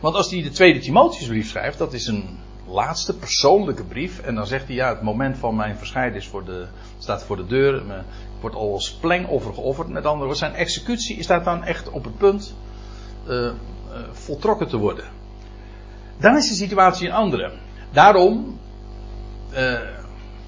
Want 0.00 0.14
als 0.14 0.30
hij 0.30 0.42
de 0.42 0.50
tweede 0.50 0.78
Timotheusbrief 0.78 1.48
schrijft, 1.48 1.78
dat 1.78 1.92
is 1.92 2.06
een 2.06 2.38
laatste 2.66 3.16
persoonlijke 3.16 3.84
brief. 3.84 4.20
En 4.20 4.34
dan 4.34 4.46
zegt 4.46 4.66
hij, 4.66 4.74
ja, 4.74 4.88
het 4.88 5.02
moment 5.02 5.38
van 5.38 5.56
mijn 5.56 5.76
verschijnen 5.76 6.16
is 6.16 6.28
voor 6.28 6.44
de, 6.44 6.66
staat 6.98 7.24
voor 7.24 7.36
de 7.36 7.46
deur. 7.46 7.76
Ik 7.76 8.40
wordt 8.40 8.56
al 8.56 8.72
als 8.72 8.92
plengoffer 8.92 9.54
geofferd. 9.54 9.88
Met 9.88 10.04
andere 10.04 10.16
woorden, 10.16 10.36
zijn 10.36 10.54
executie 10.54 11.22
staat 11.22 11.44
dan 11.44 11.64
echt 11.64 11.90
op 11.90 12.04
het 12.04 12.16
punt 12.16 12.54
uh, 13.28 13.50
voltrokken 14.12 14.68
te 14.68 14.76
worden. 14.76 15.04
Dan 16.18 16.36
is 16.36 16.48
de 16.48 16.54
situatie 16.54 17.06
een 17.08 17.14
andere. 17.14 17.52
Daarom 17.92 18.58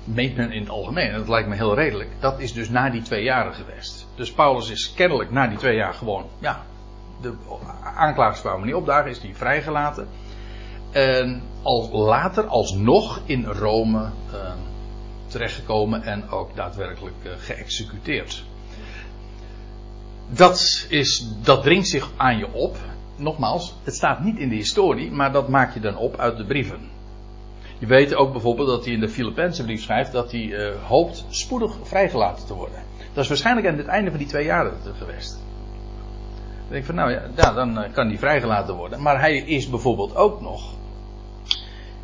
meent 0.04 0.36
men 0.36 0.52
in 0.52 0.60
het 0.60 0.70
algemeen, 0.70 1.10
en 1.10 1.18
dat 1.18 1.28
lijkt 1.28 1.48
me 1.48 1.54
heel 1.54 1.74
redelijk, 1.74 2.10
dat 2.20 2.40
is 2.40 2.52
dus 2.52 2.68
na 2.68 2.90
die 2.90 3.02
twee 3.02 3.22
jaren 3.22 3.54
geweest. 3.54 4.06
Dus 4.14 4.32
Paulus 4.32 4.70
is 4.70 4.92
kennelijk 4.94 5.30
na 5.30 5.46
die 5.46 5.58
twee 5.58 5.76
jaar 5.76 5.94
gewoon, 5.94 6.26
ja, 6.38 6.64
de 7.20 7.34
aanklagers 7.96 8.40
kwamen 8.40 8.66
niet 8.66 8.74
opdagen, 8.74 9.10
is 9.10 9.18
hij 9.18 9.34
vrijgelaten. 9.34 10.08
En 10.90 11.42
al 11.62 11.90
later 11.92 12.46
alsnog 12.46 13.20
in 13.24 13.44
Rome 13.44 13.98
uh, 14.00 14.52
terechtgekomen 15.26 16.02
en 16.02 16.28
ook 16.28 16.56
daadwerkelijk 16.56 17.16
uh, 17.22 17.32
geëxecuteerd. 17.38 18.44
Dat, 20.30 20.86
is, 20.88 21.28
dat 21.42 21.62
dringt 21.62 21.88
zich 21.88 22.10
aan 22.16 22.38
je 22.38 22.52
op. 22.52 22.76
Nogmaals, 23.16 23.74
het 23.82 23.94
staat 23.94 24.20
niet 24.20 24.38
in 24.38 24.48
de 24.48 24.54
historie, 24.54 25.10
maar 25.10 25.32
dat 25.32 25.48
maak 25.48 25.74
je 25.74 25.80
dan 25.80 25.96
op 25.96 26.16
uit 26.16 26.36
de 26.36 26.44
brieven. 26.44 26.93
Je 27.84 27.90
weet 27.90 28.14
ook 28.14 28.32
bijvoorbeeld 28.32 28.68
dat 28.68 28.84
hij 28.84 28.94
in 28.94 29.00
de 29.00 29.08
Filipijnse 29.08 29.64
brief 29.64 29.82
schrijft 29.82 30.12
dat 30.12 30.30
hij 30.30 30.40
uh, 30.40 30.74
hoopt 30.82 31.24
spoedig 31.28 31.76
vrijgelaten 31.82 32.46
te 32.46 32.54
worden. 32.54 32.82
Dat 33.12 33.22
is 33.22 33.28
waarschijnlijk 33.28 33.66
aan 33.66 33.76
het 33.76 33.86
einde 33.86 34.10
van 34.10 34.18
die 34.18 34.28
twee 34.28 34.44
jaren 34.44 34.72
geweest. 34.98 35.32
Dan 35.32 36.68
denk 36.68 36.80
ik 36.80 36.84
van 36.84 36.94
nou 36.94 37.10
ja, 37.10 37.52
dan 37.52 37.92
kan 37.92 38.08
hij 38.08 38.18
vrijgelaten 38.18 38.74
worden. 38.74 39.02
Maar 39.02 39.20
hij 39.20 39.36
is 39.36 39.70
bijvoorbeeld 39.70 40.16
ook 40.16 40.40
nog 40.40 40.74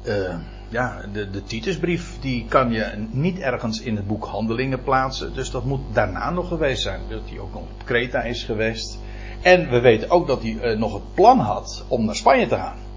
uh, 0.06 0.34
ja, 0.68 1.04
de, 1.12 1.30
de 1.30 1.42
Titusbrief 1.42 2.20
die 2.20 2.44
kan 2.48 2.72
je 2.72 3.06
niet 3.10 3.38
ergens 3.38 3.80
in 3.80 3.96
het 3.96 4.06
boek 4.06 4.24
Handelingen 4.24 4.82
plaatsen. 4.82 5.34
Dus 5.34 5.50
dat 5.50 5.64
moet 5.64 5.80
daarna 5.92 6.30
nog 6.30 6.48
geweest 6.48 6.82
zijn. 6.82 7.00
Dat 7.08 7.28
hij 7.28 7.38
ook 7.38 7.52
nog 7.52 7.62
op 7.62 7.84
Kreta 7.84 8.22
is 8.22 8.44
geweest. 8.44 8.98
En 9.42 9.70
we 9.70 9.80
weten 9.80 10.10
ook 10.10 10.26
dat 10.26 10.42
hij 10.42 10.74
nog 10.74 10.92
het 10.92 11.14
plan 11.14 11.38
had 11.38 11.84
om 11.88 12.04
naar 12.04 12.16
Spanje 12.16 12.46
te 12.46 12.56
gaan. 12.56 12.89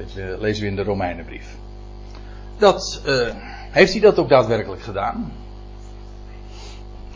Dat 0.00 0.40
lezen 0.40 0.62
we 0.62 0.68
in 0.68 0.76
de 0.76 0.82
Romeinenbrief. 0.82 1.56
Dat, 2.58 3.02
uh, 3.06 3.28
heeft 3.70 3.92
hij 3.92 4.00
dat 4.00 4.18
ook 4.18 4.28
daadwerkelijk 4.28 4.82
gedaan? 4.82 5.32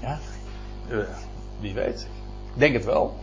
Ja, 0.00 0.18
wie 1.60 1.74
weet. 1.74 2.08
Ik 2.54 2.60
denk 2.60 2.74
het 2.74 2.84
wel. 2.84 3.18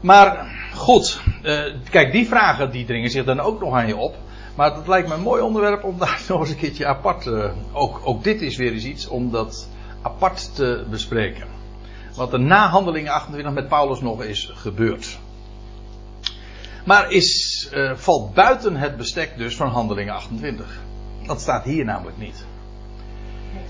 Maar 0.00 0.56
goed, 0.74 1.20
uh, 1.42 1.62
kijk, 1.90 2.12
die 2.12 2.28
vragen 2.28 2.70
die 2.70 2.84
dringen 2.84 3.10
zich 3.10 3.24
dan 3.24 3.40
ook 3.40 3.60
nog 3.60 3.74
aan 3.74 3.86
je 3.86 3.96
op. 3.96 4.16
Maar 4.54 4.74
dat 4.74 4.88
lijkt 4.88 5.08
me 5.08 5.14
een 5.14 5.20
mooi 5.20 5.42
onderwerp 5.42 5.84
om 5.84 5.98
daar 5.98 6.22
nog 6.28 6.40
eens 6.40 6.50
een 6.50 6.56
keertje 6.56 6.86
apart. 6.86 7.30
Ook, 7.72 8.00
ook 8.04 8.24
dit 8.24 8.42
is 8.42 8.56
weer 8.56 8.72
eens 8.72 8.84
iets 8.84 9.08
om 9.08 9.30
dat 9.30 9.68
apart 10.02 10.54
te 10.54 10.84
bespreken. 10.90 11.46
Wat 12.14 12.32
er 12.32 12.40
na 12.40 12.68
handelingen 12.68 13.12
28 13.12 13.52
met 13.52 13.68
Paulus 13.68 14.00
nog 14.00 14.22
is 14.22 14.50
gebeurd. 14.54 15.18
Maar 16.84 17.10
is, 17.12 17.70
uh, 17.74 17.92
valt 17.94 18.34
buiten 18.34 18.76
het 18.76 18.96
bestek 18.96 19.36
dus 19.36 19.56
van 19.56 19.68
handelingen 19.68 20.14
28. 20.14 20.80
Dat 21.26 21.40
staat 21.40 21.64
hier 21.64 21.84
namelijk 21.84 22.18
niet. 22.18 22.44
Is, 23.54 23.68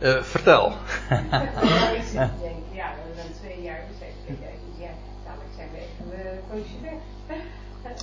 hè? 0.00 0.16
Uh, 0.16 0.22
vertel. 0.22 0.68
ja, 1.08 1.20
we 2.10 2.78
hebben 2.78 3.16
dan 3.16 3.32
twee 3.40 3.62
jaar 3.62 3.80
gezegd. 3.92 4.40
Ja, 4.78 4.88
dadelijk 5.24 5.50
zijn 5.56 5.68
we 5.72 5.78
even 5.78 6.32
een 6.32 6.40
poosje 6.50 6.80
weg. 6.82 7.36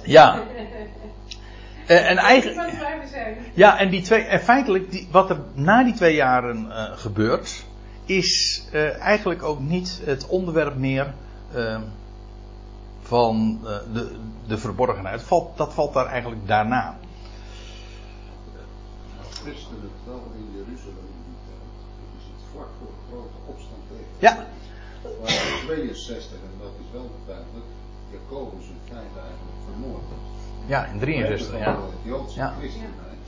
Ja. 0.03 0.39
Uh, 1.87 2.05
en 2.09 2.17
eigenlijk. 2.17 2.71
Ja, 3.53 3.79
en 3.79 3.89
die 3.89 4.01
twee, 4.01 4.23
en 4.23 4.39
feitelijk, 4.39 4.91
die, 4.91 5.07
wat 5.11 5.29
er 5.29 5.39
na 5.53 5.83
die 5.83 5.93
twee 5.93 6.15
jaren 6.15 6.65
uh, 6.65 6.97
gebeurt, 6.97 7.65
is 8.05 8.63
eigenlijk 8.99 9.43
ook 9.43 9.59
niet 9.59 10.01
het 10.05 10.27
onderwerp 10.27 10.75
meer 10.75 11.13
van 13.01 13.59
de, 13.93 14.19
de 14.47 14.57
verborgenheid. 14.57 15.21
Valt, 15.21 15.57
dat 15.57 15.73
valt 15.73 15.93
daar 15.93 16.05
eigenlijk 16.05 16.47
daarna. 16.47 16.97
Christenen 19.29 19.91
wel 20.05 20.23
in 20.35 20.47
Jeruzalem 20.57 21.07
in 21.17 21.23
die 21.29 21.41
tijd. 21.47 21.69
Dat 22.01 22.11
is 22.19 22.25
het 22.33 22.43
vlak 22.51 22.69
voor 22.77 22.91
de 22.97 23.01
grote 23.09 23.39
opstand 23.51 23.83
tegen. 23.91 24.13
Ja. 24.25 24.33
Maar 25.21 25.33
in 25.53 25.65
62, 25.65 26.31
en 26.49 26.55
dat 26.65 26.73
is 26.83 26.89
wel 26.97 27.09
duidelijk, 27.31 27.69
Jacobus 28.11 28.67
in 28.75 28.81
feite 28.89 29.19
eigenlijk 29.29 29.59
vermoord. 29.69 30.07
Ja, 30.73 30.79
in 30.85 30.99
63, 30.99 31.59
ja. 31.59 31.77
Het 32.03 32.33
ja. 32.33 32.47
christenheid. 32.59 33.25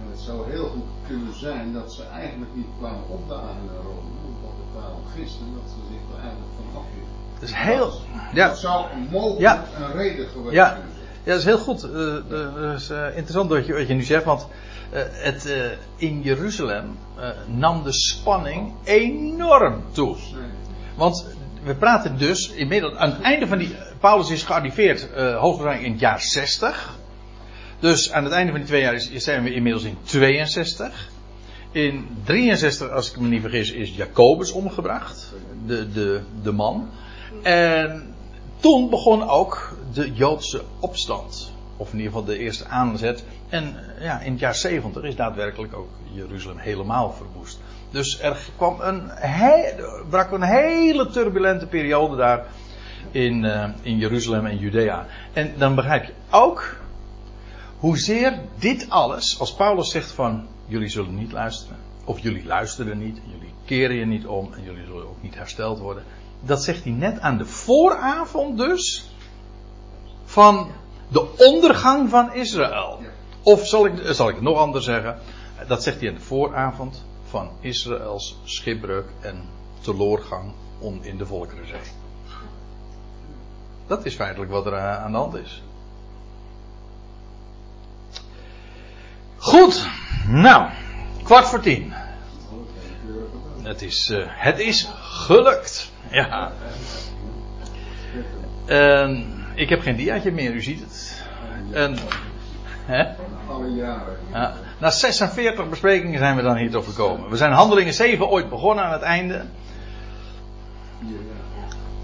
En 0.00 0.06
het 0.10 0.22
zou 0.28 0.50
heel 0.50 0.68
goed 0.74 0.90
kunnen 1.06 1.34
zijn 1.46 1.72
dat 1.72 1.92
ze 1.92 2.02
eigenlijk 2.22 2.54
niet 2.54 2.72
kwamen 2.78 3.08
opdagen 3.08 3.64
naar 3.68 3.82
Rome, 3.88 4.12
omdat 4.30 4.54
er 4.62 4.68
kwamen 4.74 5.04
christen, 5.14 5.48
dat 5.58 5.68
ze 5.72 5.80
zich 5.90 6.04
er 6.14 6.20
eigenlijk 6.26 6.52
van 6.58 6.68
afhielden. 6.80 7.13
Dat 7.40 7.48
is 7.48 7.54
heel. 7.54 7.92
Ja. 8.32 8.48
Dat 8.48 8.58
zou 8.58 8.84
mogelijk 9.10 9.40
Ja. 9.40 9.64
een 9.80 9.92
reden 9.96 10.26
geweest 10.26 10.54
Ja. 10.54 10.68
kunnen 10.68 10.92
zijn. 10.92 11.04
Ja, 11.24 11.30
dat 11.30 11.38
is 11.38 11.44
heel 11.44 11.58
goed. 11.58 11.82
Eh, 11.82 12.16
eh, 12.16 12.54
dat 12.54 12.80
is 12.80 12.90
eh, 12.90 13.06
interessant 13.06 13.50
wat 13.50 13.66
je, 13.66 13.72
wat 13.72 13.86
je 13.88 13.94
nu 13.94 14.02
zegt, 14.02 14.24
want 14.24 14.46
het, 14.90 15.52
in 15.96 16.22
Jeruzalem 16.22 16.98
nam 17.46 17.82
de 17.82 17.92
spanning 17.92 18.72
enorm 18.84 19.82
toe. 19.92 20.16
Want 20.96 21.26
we 21.62 21.74
praten 21.74 22.18
dus 22.18 22.50
inmiddels 22.50 22.94
aan 22.94 23.10
het 23.10 23.20
einde 23.20 23.46
van 23.46 23.58
die. 23.58 23.76
Paulus 24.00 24.30
is 24.30 24.42
gearriveerd 24.42 25.08
hoogstwaarschijnlijk 25.16 25.82
in 25.84 25.90
het 25.92 26.00
jaar 26.00 26.20
60. 26.20 26.98
Dus 27.80 28.12
aan 28.12 28.24
het 28.24 28.32
einde 28.32 28.50
van 28.50 28.60
die 28.60 28.68
twee 28.68 28.80
jaar 28.82 29.00
zijn 29.14 29.42
we 29.42 29.54
inmiddels 29.54 29.84
in 29.84 29.96
62. 30.02 31.08
In 31.72 32.08
63, 32.24 32.90
als 32.90 33.10
ik 33.10 33.18
me 33.20 33.28
niet 33.28 33.40
vergis, 33.40 33.70
is 33.72 33.96
Jacobus 33.96 34.52
omgebracht. 34.52 35.32
De, 35.66 35.92
de, 35.92 36.20
de 36.42 36.52
man. 36.52 36.88
En 37.42 38.14
toen 38.60 38.90
begon 38.90 39.28
ook 39.28 39.76
de 39.92 40.12
Joodse 40.12 40.62
opstand. 40.80 41.52
Of 41.76 41.92
in 41.92 41.98
ieder 41.98 42.12
geval 42.12 42.26
de 42.26 42.38
eerste 42.38 42.66
aanzet. 42.66 43.24
En 43.48 43.76
ja, 44.00 44.20
in 44.20 44.30
het 44.30 44.40
jaar 44.40 44.54
70 44.54 45.02
is 45.02 45.16
daadwerkelijk 45.16 45.76
ook 45.76 45.88
Jeruzalem 46.12 46.58
helemaal 46.58 47.12
verwoest. 47.12 47.60
Dus 47.90 48.20
er 48.20 48.36
kwam 48.56 48.80
een, 48.80 49.10
brak 50.08 50.30
een 50.30 50.42
hele 50.42 51.10
turbulente 51.10 51.66
periode 51.66 52.16
daar 52.16 52.46
in, 53.10 53.44
eh, 53.44 53.68
in 53.82 53.96
Jeruzalem 53.96 54.46
en 54.46 54.58
Judea. 54.58 55.06
En 55.32 55.52
dan 55.58 55.74
begrijp 55.74 56.04
je 56.04 56.12
ook 56.30 56.76
hoezeer 57.78 58.38
dit 58.58 58.90
alles, 58.90 59.40
als 59.40 59.54
Paulus 59.54 59.90
zegt 59.90 60.10
van 60.10 60.46
jullie 60.66 60.88
zullen 60.88 61.14
niet 61.14 61.32
luisteren, 61.32 61.76
of 62.04 62.18
jullie 62.18 62.44
luisteren 62.44 62.98
niet, 62.98 63.20
jullie 63.24 63.54
keren 63.64 63.96
je 63.96 64.06
niet 64.06 64.26
om 64.26 64.52
en 64.52 64.62
jullie 64.62 64.84
zullen 64.84 65.08
ook 65.08 65.22
niet 65.22 65.34
hersteld 65.34 65.78
worden. 65.78 66.04
Dat 66.40 66.62
zegt 66.62 66.84
hij 66.84 66.92
net 66.92 67.20
aan 67.20 67.38
de 67.38 67.46
vooravond 67.46 68.58
dus 68.58 69.10
van 70.24 70.70
de 71.08 71.34
ondergang 71.36 72.10
van 72.10 72.32
Israël. 72.32 72.98
Of 73.42 73.66
zal 73.66 73.86
ik, 73.86 73.92
zal 74.14 74.28
ik 74.28 74.34
het 74.34 74.44
nog 74.44 74.58
anders 74.58 74.84
zeggen? 74.84 75.18
Dat 75.66 75.82
zegt 75.82 76.00
hij 76.00 76.08
aan 76.08 76.14
de 76.14 76.20
vooravond 76.20 77.04
van 77.28 77.50
Israëls 77.60 78.36
schipbreuk 78.44 79.08
en 79.20 79.48
teloorgang 79.80 80.52
om 80.78 80.98
in 81.02 81.16
de 81.16 81.26
Volkerenzee. 81.26 81.80
Dat 83.86 84.04
is 84.04 84.14
feitelijk 84.14 84.50
wat 84.50 84.66
er 84.66 84.72
eh, 84.72 85.04
aan 85.04 85.12
de 85.12 85.18
hand 85.18 85.34
is. 85.34 85.62
Goed, 89.36 89.88
nou, 90.26 90.70
kwart 91.22 91.46
voor 91.46 91.60
tien. 91.60 91.92
Het 93.64 93.82
is, 93.82 94.10
uh, 94.10 94.24
het 94.26 94.58
is 94.58 94.88
gelukt. 95.00 95.92
Ja. 96.10 96.52
En 98.66 99.24
ik 99.54 99.68
heb 99.68 99.80
geen 99.80 99.96
diaatje 99.96 100.32
meer, 100.32 100.52
u 100.52 100.62
ziet 100.62 100.80
het. 100.80 101.24
En, 101.72 101.96
hè? 102.86 103.04
Na 104.78 104.90
46 104.90 105.68
besprekingen 105.68 106.18
zijn 106.18 106.36
we 106.36 106.42
dan 106.42 106.56
hier 106.56 106.70
toch 106.70 106.84
gekomen. 106.84 107.30
We 107.30 107.36
zijn 107.36 107.52
handelingen 107.52 107.94
7 107.94 108.28
ooit 108.28 108.48
begonnen 108.48 108.84
aan 108.84 108.92
het 108.92 109.02
einde. 109.02 109.44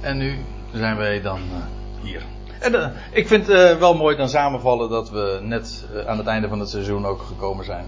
En 0.00 0.16
nu 0.16 0.38
zijn 0.72 0.96
wij 0.96 1.20
dan 1.20 1.40
uh, 1.40 2.04
hier. 2.04 2.22
En 2.58 2.74
uh, 2.74 2.86
ik 3.10 3.26
vind 3.28 3.46
het 3.46 3.78
wel 3.78 3.94
mooi 3.94 4.16
dan 4.16 4.28
samenvallen 4.28 4.90
dat 4.90 5.10
we 5.10 5.38
net 5.42 5.86
aan 6.06 6.18
het 6.18 6.26
einde 6.26 6.48
van 6.48 6.60
het 6.60 6.68
seizoen 6.68 7.06
ook 7.06 7.22
gekomen 7.22 7.64
zijn. 7.64 7.84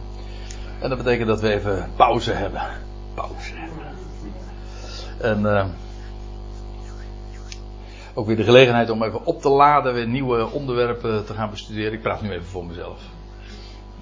En 0.81 0.89
dat 0.89 0.99
betekent 0.99 1.29
dat 1.29 1.41
we 1.41 1.53
even 1.53 1.91
pauze 1.97 2.33
hebben. 2.33 2.63
Pauze 3.15 3.53
hebben. 3.55 5.47
En 5.47 5.75
ook 8.15 8.27
weer 8.27 8.37
de 8.37 8.45
gelegenheid 8.45 8.91
om 8.91 9.03
even 9.03 9.25
op 9.25 9.41
te 9.41 9.49
laden, 9.49 9.95
weer 9.95 10.07
nieuwe 10.07 10.51
onderwerpen 10.51 11.25
te 11.25 11.35
gaan 11.35 11.51
bestuderen. 11.51 11.93
Ik 11.93 12.03
praat 12.03 12.23
nu 12.23 12.31
even 12.31 12.47
voor 12.47 12.67
mezelf. 12.67 13.01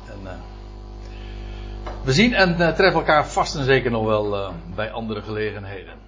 En, 0.06 0.40
we 2.04 2.12
zien 2.12 2.34
en 2.34 2.56
treffen 2.56 2.92
elkaar 2.92 3.26
vast 3.26 3.54
en 3.56 3.64
zeker 3.64 3.90
nog 3.90 4.04
wel 4.04 4.52
bij 4.74 4.90
andere 4.90 5.22
gelegenheden. 5.22 5.99